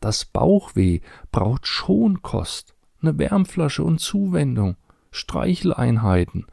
Das 0.00 0.24
Bauchweh 0.24 1.00
braucht 1.30 1.66
Schonkost, 1.66 2.74
eine 3.00 3.18
Wärmflasche 3.18 3.84
und 3.84 4.00
Zuwendung. 4.00 4.76
Streicheleinheiten. 5.12 6.46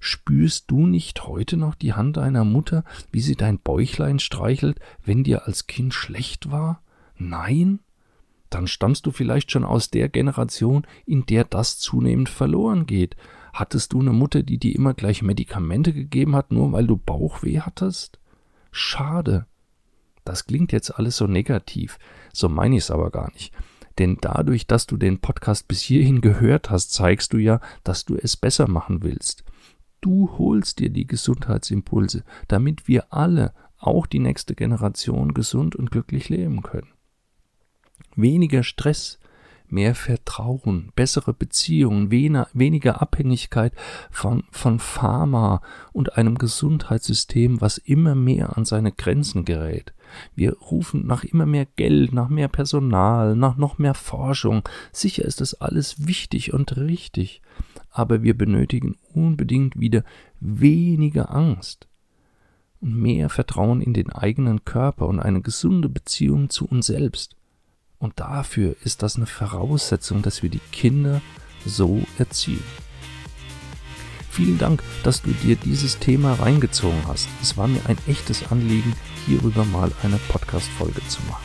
Spürst 0.00 0.68
du 0.70 0.86
nicht 0.86 1.26
heute 1.28 1.56
noch 1.56 1.76
die 1.76 1.92
Hand 1.92 2.16
deiner 2.16 2.44
Mutter, 2.44 2.82
wie 3.12 3.20
sie 3.20 3.36
dein 3.36 3.60
Bäuchlein 3.60 4.18
streichelt, 4.18 4.80
wenn 5.04 5.22
dir 5.22 5.46
als 5.46 5.68
Kind 5.68 5.94
schlecht 5.94 6.50
war? 6.50 6.82
Nein? 7.16 7.78
Dann 8.52 8.66
stammst 8.66 9.06
du 9.06 9.12
vielleicht 9.12 9.50
schon 9.50 9.64
aus 9.64 9.90
der 9.90 10.10
Generation, 10.10 10.86
in 11.06 11.24
der 11.24 11.44
das 11.44 11.78
zunehmend 11.78 12.28
verloren 12.28 12.84
geht. 12.84 13.16
Hattest 13.54 13.94
du 13.94 14.00
eine 14.00 14.12
Mutter, 14.12 14.42
die 14.42 14.58
dir 14.58 14.76
immer 14.76 14.92
gleich 14.92 15.22
Medikamente 15.22 15.94
gegeben 15.94 16.36
hat, 16.36 16.52
nur 16.52 16.70
weil 16.70 16.86
du 16.86 16.98
Bauchweh 16.98 17.60
hattest? 17.60 18.20
Schade. 18.70 19.46
Das 20.26 20.44
klingt 20.46 20.70
jetzt 20.70 20.90
alles 20.90 21.16
so 21.16 21.26
negativ, 21.26 21.98
so 22.34 22.50
meine 22.50 22.76
ich 22.76 22.82
es 22.82 22.90
aber 22.90 23.10
gar 23.10 23.32
nicht. 23.32 23.54
Denn 23.98 24.18
dadurch, 24.20 24.66
dass 24.66 24.86
du 24.86 24.98
den 24.98 25.18
Podcast 25.18 25.66
bis 25.66 25.80
hierhin 25.80 26.20
gehört 26.20 26.68
hast, 26.68 26.92
zeigst 26.92 27.32
du 27.32 27.38
ja, 27.38 27.58
dass 27.84 28.04
du 28.04 28.16
es 28.16 28.36
besser 28.36 28.68
machen 28.68 29.02
willst. 29.02 29.44
Du 30.02 30.30
holst 30.36 30.78
dir 30.78 30.90
die 30.90 31.06
Gesundheitsimpulse, 31.06 32.22
damit 32.48 32.86
wir 32.86 33.14
alle, 33.14 33.54
auch 33.78 34.06
die 34.06 34.18
nächste 34.18 34.54
Generation, 34.54 35.32
gesund 35.32 35.74
und 35.74 35.90
glücklich 35.90 36.28
leben 36.28 36.62
können. 36.62 36.88
Weniger 38.16 38.62
Stress, 38.62 39.18
mehr 39.72 39.94
Vertrauen, 39.94 40.92
bessere 40.94 41.32
Beziehungen, 41.32 42.10
weniger 42.10 43.00
Abhängigkeit 43.00 43.72
von, 44.10 44.44
von 44.50 44.78
Pharma 44.78 45.62
und 45.92 46.18
einem 46.18 46.36
Gesundheitssystem, 46.36 47.60
was 47.60 47.78
immer 47.78 48.14
mehr 48.14 48.56
an 48.56 48.66
seine 48.66 48.92
Grenzen 48.92 49.44
gerät. 49.46 49.94
Wir 50.34 50.52
rufen 50.58 51.06
nach 51.06 51.24
immer 51.24 51.46
mehr 51.46 51.64
Geld, 51.64 52.12
nach 52.12 52.28
mehr 52.28 52.48
Personal, 52.48 53.34
nach 53.34 53.56
noch 53.56 53.78
mehr 53.78 53.94
Forschung. 53.94 54.62
Sicher 54.92 55.24
ist 55.24 55.40
das 55.40 55.54
alles 55.54 56.06
wichtig 56.06 56.52
und 56.52 56.76
richtig, 56.76 57.40
aber 57.90 58.22
wir 58.22 58.36
benötigen 58.36 58.96
unbedingt 59.14 59.80
wieder 59.80 60.04
weniger 60.38 61.34
Angst 61.34 61.88
und 62.80 62.94
mehr 62.94 63.30
Vertrauen 63.30 63.80
in 63.80 63.94
den 63.94 64.10
eigenen 64.10 64.66
Körper 64.66 65.06
und 65.06 65.18
eine 65.18 65.40
gesunde 65.40 65.88
Beziehung 65.88 66.50
zu 66.50 66.66
uns 66.66 66.86
selbst. 66.86 67.36
Und 68.02 68.18
dafür 68.18 68.74
ist 68.82 69.04
das 69.04 69.14
eine 69.14 69.26
Voraussetzung, 69.26 70.22
dass 70.22 70.42
wir 70.42 70.50
die 70.50 70.60
Kinder 70.72 71.20
so 71.64 72.02
erziehen. 72.18 72.64
Vielen 74.28 74.58
Dank, 74.58 74.82
dass 75.04 75.22
du 75.22 75.30
dir 75.30 75.54
dieses 75.54 76.00
Thema 76.00 76.32
reingezogen 76.32 77.06
hast. 77.06 77.28
Es 77.40 77.56
war 77.56 77.68
mir 77.68 77.78
ein 77.86 77.98
echtes 78.08 78.50
Anliegen, 78.50 78.96
hierüber 79.24 79.64
mal 79.66 79.92
eine 80.02 80.18
Podcast-Folge 80.30 81.00
zu 81.06 81.20
machen. 81.28 81.44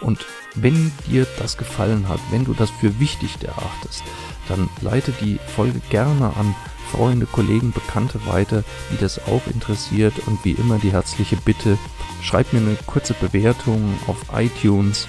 Und 0.00 0.24
wenn 0.54 0.90
dir 1.06 1.26
das 1.38 1.58
gefallen 1.58 2.08
hat, 2.08 2.20
wenn 2.30 2.46
du 2.46 2.54
das 2.54 2.70
für 2.70 2.98
wichtig 2.98 3.36
erachtest, 3.44 4.04
dann 4.48 4.70
leite 4.80 5.12
die 5.20 5.38
Folge 5.54 5.82
gerne 5.90 6.34
an 6.34 6.54
Freunde, 6.90 7.26
Kollegen, 7.26 7.72
Bekannte 7.72 8.24
weiter, 8.24 8.64
die 8.90 8.96
das 8.96 9.18
auch 9.26 9.46
interessiert. 9.48 10.14
Und 10.26 10.42
wie 10.46 10.52
immer 10.52 10.78
die 10.78 10.92
herzliche 10.92 11.36
Bitte, 11.36 11.76
schreib 12.22 12.54
mir 12.54 12.60
eine 12.60 12.78
kurze 12.86 13.12
Bewertung 13.12 13.98
auf 14.06 14.16
iTunes 14.34 15.06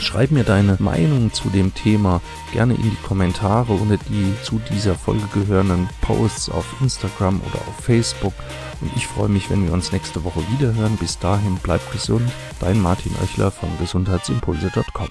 Schreib 0.00 0.30
mir 0.30 0.44
deine 0.44 0.76
Meinung 0.78 1.32
zu 1.32 1.48
dem 1.48 1.74
Thema 1.74 2.20
gerne 2.52 2.74
in 2.74 2.82
die 2.82 3.06
Kommentare 3.06 3.72
unter 3.72 3.96
die 3.96 4.34
zu 4.42 4.60
dieser 4.70 4.94
Folge 4.94 5.26
gehörenden 5.34 5.88
Posts 6.02 6.50
auf 6.50 6.66
Instagram 6.80 7.40
oder 7.40 7.60
auf 7.68 7.84
Facebook. 7.84 8.34
Und 8.80 8.90
ich 8.96 9.06
freue 9.06 9.28
mich, 9.28 9.50
wenn 9.50 9.66
wir 9.66 9.72
uns 9.72 9.92
nächste 9.92 10.24
Woche 10.24 10.40
wiederhören. 10.52 10.96
Bis 10.96 11.18
dahin, 11.18 11.58
bleib 11.62 11.92
gesund. 11.92 12.30
Dein 12.60 12.80
Martin 12.80 13.12
Oechler 13.22 13.50
von 13.50 13.70
gesundheitsimpulse.com. 13.78 15.08